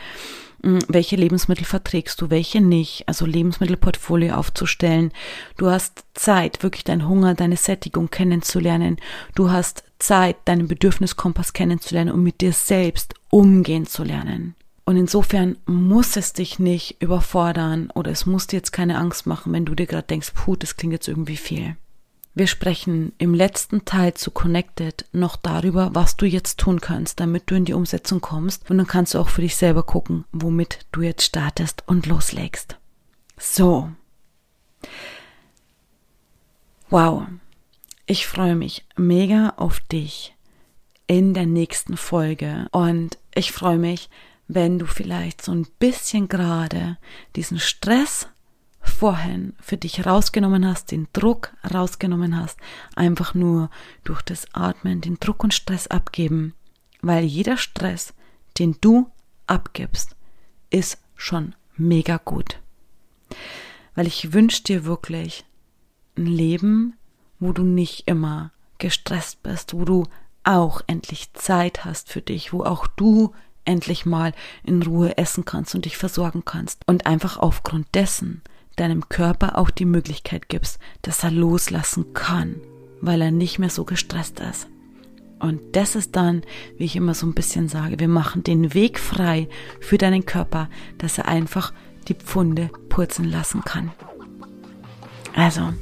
welche 0.88 1.16
Lebensmittel 1.16 1.64
verträgst 1.64 2.20
du, 2.20 2.30
welche 2.30 2.60
nicht, 2.60 3.06
also 3.06 3.26
Lebensmittelportfolio 3.26 4.34
aufzustellen. 4.34 5.12
Du 5.56 5.70
hast 5.70 6.04
Zeit, 6.14 6.62
wirklich 6.62 6.84
deinen 6.84 7.08
Hunger, 7.08 7.34
deine 7.34 7.56
Sättigung 7.56 8.10
kennenzulernen. 8.10 8.96
Du 9.34 9.50
hast 9.50 9.84
Zeit, 9.98 10.36
deinen 10.46 10.66
Bedürfniskompass 10.68 11.52
kennenzulernen 11.52 12.12
und 12.12 12.22
mit 12.22 12.40
dir 12.40 12.52
selbst 12.52 13.14
umgehen 13.30 13.86
zu 13.86 14.04
lernen. 14.04 14.54
Und 14.86 14.96
insofern 14.96 15.56
muss 15.66 16.16
es 16.16 16.32
dich 16.32 16.58
nicht 16.58 17.00
überfordern 17.00 17.90
oder 17.94 18.10
es 18.10 18.26
muss 18.26 18.46
dir 18.46 18.56
jetzt 18.56 18.72
keine 18.72 18.98
Angst 18.98 19.26
machen, 19.26 19.52
wenn 19.52 19.64
du 19.64 19.74
dir 19.74 19.86
gerade 19.86 20.06
denkst, 20.06 20.32
puh, 20.34 20.56
das 20.56 20.76
klingt 20.76 20.92
jetzt 20.92 21.08
irgendwie 21.08 21.36
viel. 21.38 21.76
Wir 22.36 22.48
sprechen 22.48 23.12
im 23.18 23.32
letzten 23.32 23.84
Teil 23.84 24.14
zu 24.14 24.32
Connected 24.32 25.04
noch 25.12 25.36
darüber, 25.36 25.94
was 25.94 26.16
du 26.16 26.26
jetzt 26.26 26.58
tun 26.58 26.80
kannst, 26.80 27.20
damit 27.20 27.48
du 27.48 27.54
in 27.54 27.64
die 27.64 27.74
Umsetzung 27.74 28.20
kommst. 28.20 28.68
Und 28.68 28.78
dann 28.78 28.88
kannst 28.88 29.14
du 29.14 29.20
auch 29.20 29.28
für 29.28 29.42
dich 29.42 29.54
selber 29.54 29.84
gucken, 29.84 30.24
womit 30.32 30.80
du 30.90 31.02
jetzt 31.02 31.22
startest 31.22 31.84
und 31.86 32.06
loslegst. 32.06 32.76
So. 33.38 33.90
Wow. 36.90 37.28
Ich 38.06 38.26
freue 38.26 38.56
mich 38.56 38.84
mega 38.96 39.54
auf 39.56 39.78
dich 39.80 40.34
in 41.06 41.34
der 41.34 41.46
nächsten 41.46 41.96
Folge. 41.96 42.66
Und 42.72 43.16
ich 43.32 43.52
freue 43.52 43.78
mich, 43.78 44.10
wenn 44.48 44.80
du 44.80 44.86
vielleicht 44.86 45.40
so 45.40 45.52
ein 45.52 45.68
bisschen 45.78 46.26
gerade 46.26 46.98
diesen 47.36 47.60
Stress 47.60 48.26
vorhin 48.84 49.54
für 49.60 49.76
dich 49.76 50.06
rausgenommen 50.06 50.66
hast, 50.66 50.90
den 50.90 51.08
Druck 51.12 51.52
rausgenommen 51.72 52.38
hast, 52.38 52.58
einfach 52.94 53.34
nur 53.34 53.70
durch 54.04 54.22
das 54.22 54.46
Atmen 54.52 55.00
den 55.00 55.18
Druck 55.18 55.42
und 55.42 55.54
Stress 55.54 55.86
abgeben, 55.86 56.54
weil 57.02 57.24
jeder 57.24 57.56
Stress, 57.56 58.14
den 58.58 58.76
du 58.80 59.10
abgibst, 59.46 60.16
ist 60.70 60.98
schon 61.16 61.54
mega 61.76 62.18
gut. 62.18 62.60
Weil 63.94 64.06
ich 64.06 64.32
wünsche 64.32 64.62
dir 64.62 64.84
wirklich 64.84 65.44
ein 66.16 66.26
Leben, 66.26 66.96
wo 67.38 67.52
du 67.52 67.62
nicht 67.62 68.06
immer 68.06 68.52
gestresst 68.78 69.42
bist, 69.42 69.74
wo 69.74 69.84
du 69.84 70.06
auch 70.44 70.82
endlich 70.86 71.32
Zeit 71.32 71.84
hast 71.84 72.10
für 72.10 72.20
dich, 72.20 72.52
wo 72.52 72.64
auch 72.64 72.86
du 72.86 73.32
endlich 73.64 74.04
mal 74.04 74.32
in 74.62 74.82
Ruhe 74.82 75.16
essen 75.16 75.44
kannst 75.44 75.74
und 75.74 75.86
dich 75.86 75.96
versorgen 75.96 76.44
kannst. 76.44 76.82
Und 76.86 77.06
einfach 77.06 77.38
aufgrund 77.38 77.86
dessen 77.94 78.42
deinem 78.76 79.08
Körper 79.08 79.58
auch 79.58 79.70
die 79.70 79.84
Möglichkeit 79.84 80.48
gibst, 80.48 80.78
dass 81.02 81.24
er 81.24 81.30
loslassen 81.30 82.12
kann, 82.12 82.60
weil 83.00 83.20
er 83.22 83.30
nicht 83.30 83.58
mehr 83.58 83.70
so 83.70 83.84
gestresst 83.84 84.40
ist. 84.40 84.68
Und 85.38 85.60
das 85.76 85.94
ist 85.94 86.16
dann, 86.16 86.42
wie 86.78 86.84
ich 86.84 86.96
immer 86.96 87.14
so 87.14 87.26
ein 87.26 87.34
bisschen 87.34 87.68
sage, 87.68 88.00
wir 88.00 88.08
machen 88.08 88.44
den 88.44 88.72
Weg 88.72 88.98
frei 88.98 89.48
für 89.80 89.98
deinen 89.98 90.24
Körper, 90.24 90.68
dass 90.98 91.18
er 91.18 91.28
einfach 91.28 91.72
die 92.08 92.14
Pfunde 92.14 92.70
purzeln 92.88 93.30
lassen 93.30 93.62
kann. 93.62 93.92
Also, 95.34 95.72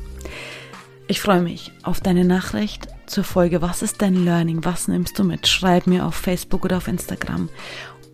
ich 1.07 1.21
freue 1.21 1.43
mich 1.43 1.73
auf 1.83 2.01
deine 2.01 2.25
Nachricht 2.25 2.89
zur 3.07 3.25
Folge. 3.25 3.61
Was 3.61 3.83
ist 3.83 4.01
dein 4.01 4.25
Learning? 4.25 4.65
Was 4.65 4.89
nimmst 4.89 5.19
du 5.19 5.25
mit? 5.25 5.47
Schreib 5.47 5.87
mir 5.87 6.07
auf 6.07 6.15
Facebook 6.15 6.65
oder 6.65 6.79
auf 6.79 6.89
Instagram. 6.89 7.49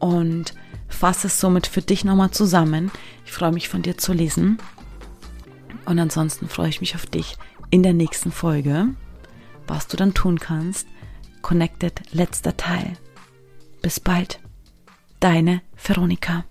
Und 0.01 0.55
fasse 0.89 1.29
es 1.29 1.41
somit 1.41 1.67
für 1.67 1.83
dich 1.83 2.05
nochmal 2.05 2.31
zusammen. 2.31 2.91
Ich 3.25 3.33
freue 3.33 3.53
mich 3.53 3.69
von 3.69 3.83
dir 3.83 3.99
zu 3.99 4.13
lesen. 4.13 4.59
Und 5.85 5.99
ansonsten 5.99 6.49
freue 6.49 6.69
ich 6.69 6.81
mich 6.81 6.95
auf 6.95 7.07
dich 7.07 7.37
in 7.71 7.83
der 7.83 7.93
nächsten 7.95 8.33
Folge. 8.33 8.89
Was 9.67 9.87
du 9.87 9.97
dann 9.97 10.15
tun 10.15 10.39
kannst. 10.39 10.87
Connected 11.43 12.03
letzter 12.13 12.57
Teil. 12.57 12.95
Bis 13.83 14.01
bald. 14.01 14.41
Deine 15.21 15.63
Veronika. 15.77 16.45